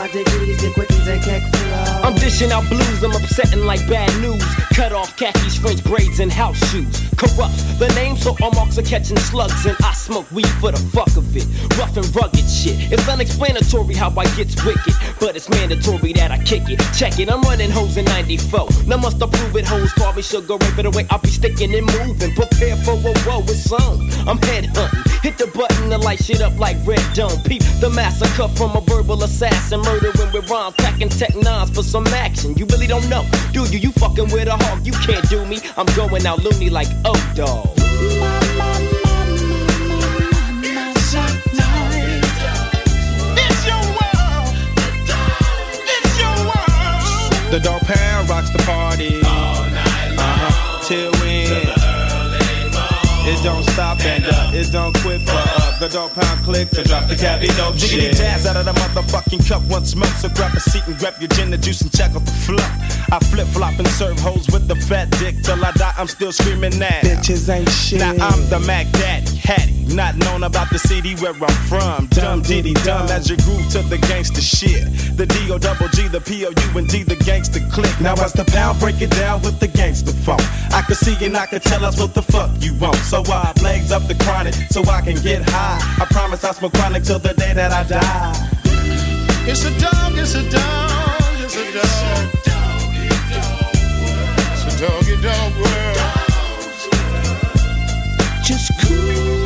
My 0.04 0.10
degrees 0.10 0.60
quickies 0.60 1.08
and 1.08 1.56
flow. 1.56 2.04
I'm 2.04 2.16
dishing 2.16 2.52
out 2.52 2.68
blues, 2.68 3.04
I'm 3.04 3.16
upsetting 3.16 3.64
like 3.64 3.88
bad 3.88 4.10
news. 4.20 4.44
Cut 4.76 4.92
off 4.92 5.16
khakis, 5.16 5.58
French 5.58 5.82
braids, 5.86 6.20
and 6.20 6.30
house 6.30 6.58
shoes. 6.72 7.00
corrupts 7.16 7.64
the 7.80 7.88
name, 7.96 8.18
so 8.18 8.36
all 8.42 8.52
marks 8.52 8.78
are 8.78 8.84
catching 8.84 9.16
slugs. 9.16 9.66
And 9.66 9.78
I 9.82 9.94
smoke 9.94 10.30
weed 10.32 10.50
for 10.60 10.72
the 10.74 10.80
fuck 10.92 11.16
of 11.16 11.38
it. 11.38 11.48
Rough 11.78 11.96
and 11.96 12.16
rugged 12.16 12.50
shit. 12.50 12.92
It's 12.92 13.08
unexplanatory 13.08 13.96
how 13.96 14.10
I 14.18 14.26
gets 14.36 14.62
wicked, 14.66 14.94
but 15.22 15.38
it's 15.38 15.48
mandatory 15.50 16.12
that 16.14 16.32
I 16.32 16.38
kick 16.44 16.64
it. 16.68 16.82
Check 16.94 17.20
it, 17.20 17.32
I'm 17.32 17.42
running 17.44 17.72
hoes 17.72 17.96
in 17.96 18.04
94. 18.04 18.68
Now 18.88 18.98
must 18.98 19.22
approve 19.22 19.56
it, 19.56 19.66
hoes 19.66 19.94
call 19.94 20.12
me 20.12 20.22
sugar 20.22 20.58
ray, 20.58 20.72
but 20.76 20.84
the 20.84 20.92
way 20.92 21.08
I'll 21.12 21.20
be 21.20 21.30
sticking 21.30 21.74
and 21.74 21.86
moving. 21.86 22.36
Prepare 22.36 22.76
for 22.84 23.00
a 23.00 23.14
woe, 23.24 23.44
it's 23.48 23.72
on. 23.72 24.12
I'm 24.28 24.38
head 24.40 24.66
hunting. 24.76 25.14
Hit 25.24 25.38
the 25.38 25.48
button 25.48 25.90
to 25.92 25.98
light 25.98 26.22
shit 26.22 26.42
up 26.42 26.60
like 26.60 26.76
red 26.86 27.06
dome. 27.14 27.40
Peep 27.44 27.64
the 27.80 27.90
massacre 27.90 28.50
from 28.58 28.76
a 28.76 28.82
verbal 28.82 29.24
assassin. 29.24 29.80
Murdering 29.94 30.32
with 30.34 30.50
rhymes, 30.50 30.74
packing 30.78 31.10
tech 31.10 31.36
nines 31.36 31.70
for 31.70 31.84
some 31.84 32.08
action. 32.08 32.56
You 32.56 32.66
really 32.66 32.88
don't 32.88 33.08
know, 33.10 33.24
do 33.52 33.64
you? 33.66 33.78
You 33.78 33.92
fucking 33.92 34.32
with 34.32 34.48
a 34.48 34.58
hog, 34.58 34.84
you 34.84 34.94
can't 34.94 35.28
do 35.30 35.46
me. 35.46 35.60
I'm 35.78 35.86
going 35.96 36.26
out 36.26 36.44
loony 36.44 36.72
like 36.72 36.88
oh 37.06 37.34
dog. 37.36 37.76
The 47.52 47.60
dog 47.60 47.82
pound 47.82 48.30
rocks 48.30 48.50
the 48.50 48.64
party 48.66 49.22
all 49.22 49.64
night 49.70 50.10
long 50.10 50.18
uh-huh. 50.18 50.80
till 50.82 51.12
when 51.22 51.94
it 53.30 53.44
don't 53.44 53.64
stop 53.70 54.04
and 54.04 54.26
uh, 54.26 54.52
it 54.56 54.72
don't 54.72 54.96
quit 55.02 55.22
for 55.22 55.34
uh, 55.36 55.63
the 55.84 55.90
dog 55.90 56.12
pound 56.14 56.40
click 56.46 56.70
to 56.70 56.82
drop 56.84 57.10
the 57.10 57.16
cabbie 57.16 57.48
dope 57.60 57.76
Jiggity 57.76 58.08
shit. 58.08 58.16
jazz 58.16 58.46
out 58.46 58.56
of 58.56 58.64
the 58.64 58.72
motherfucking 58.72 59.46
cup 59.50 59.62
once 59.64 59.96
more. 59.96 60.08
So 60.22 60.30
grab 60.30 60.56
a 60.56 60.60
seat 60.62 60.88
and 60.88 60.98
grab 60.98 61.16
your 61.20 61.28
gin, 61.30 61.52
the 61.52 61.58
juice, 61.58 61.82
and 61.82 61.92
check 61.92 62.12
out 62.16 62.26
the 62.26 62.32
flop. 62.32 62.72
I 63.12 63.20
flip 63.20 63.48
flop 63.48 63.78
and 63.78 63.88
serve 63.90 64.18
hoes 64.20 64.48
with 64.50 64.70
the 64.70 64.76
fat 64.76 65.12
dick 65.20 65.44
till 65.44 65.64
I 65.64 65.72
die. 65.74 65.94
I'm 65.98 66.08
still 66.08 66.32
screaming 66.32 66.80
now. 66.80 67.02
Bitches 67.02 67.50
ain't 67.50 67.70
shit. 67.70 68.00
Now 68.00 68.12
I'm 68.12 68.48
the 68.50 68.60
Mac 68.60 68.90
Daddy, 68.94 69.36
Hattie. 69.36 69.74
Not 69.94 70.16
known 70.16 70.44
about 70.44 70.70
the 70.70 70.80
city 70.80 71.16
where 71.16 71.34
I'm 71.34 71.68
from. 71.68 72.08
Dumb 72.08 72.42
diddy 72.42 72.74
dumb 72.86 73.08
as 73.10 73.30
you 73.30 73.38
groove 73.38 73.70
to 73.72 73.82
the 73.84 73.98
gangster 73.98 74.42
shit. 74.42 74.86
The 75.18 75.26
D 75.26 75.52
O 75.52 75.58
double 75.58 75.90
G, 75.90 76.08
the 76.08 76.22
P 76.22 76.46
O 76.46 76.50
U 76.50 76.78
and 76.78 76.88
D, 76.88 77.04
the 77.04 77.18
gangster 77.18 77.60
click. 77.72 77.94
Now 78.00 78.14
as 78.24 78.34
the 78.34 78.46
pound 78.46 78.80
break 78.80 79.02
it 79.02 79.12
down 79.12 79.42
with 79.42 79.60
the 79.60 79.68
gangster 79.68 80.14
funk. 80.14 80.42
I 80.74 80.82
can 80.82 80.96
see 80.96 81.18
and 81.26 81.36
I 81.36 81.46
can 81.46 81.60
tell 81.60 81.84
us 81.84 82.00
what 82.00 82.14
the 82.14 82.24
fuck 82.24 82.50
you 82.60 82.74
want. 82.80 82.96
So 82.96 83.22
I 83.28 83.54
legs 83.62 83.92
up 83.92 84.08
the 84.08 84.16
chronic 84.24 84.54
so 84.72 84.82
I 84.84 85.02
can 85.02 85.16
get 85.22 85.48
high. 85.50 85.73
I 86.02 86.06
promise 86.12 86.44
I'll 86.44 86.54
smoke 86.54 86.74
chronic 86.74 87.04
till 87.04 87.20
the 87.20 87.34
day 87.34 87.54
that 87.54 87.72
I 87.72 87.84
die. 87.84 88.50
It's 89.46 89.66
a 89.66 89.72
dog, 89.80 90.18
it's 90.18 90.36
a 90.36 90.44
dog, 90.50 91.22
it's 91.40 91.56
a 91.56 91.72
dog. 91.74 92.44
It's 94.54 94.76
a 94.76 94.80
doggy 94.80 95.22
dog 95.22 95.54
world. 95.62 95.98
Just 98.44 98.72
cool. 98.82 99.43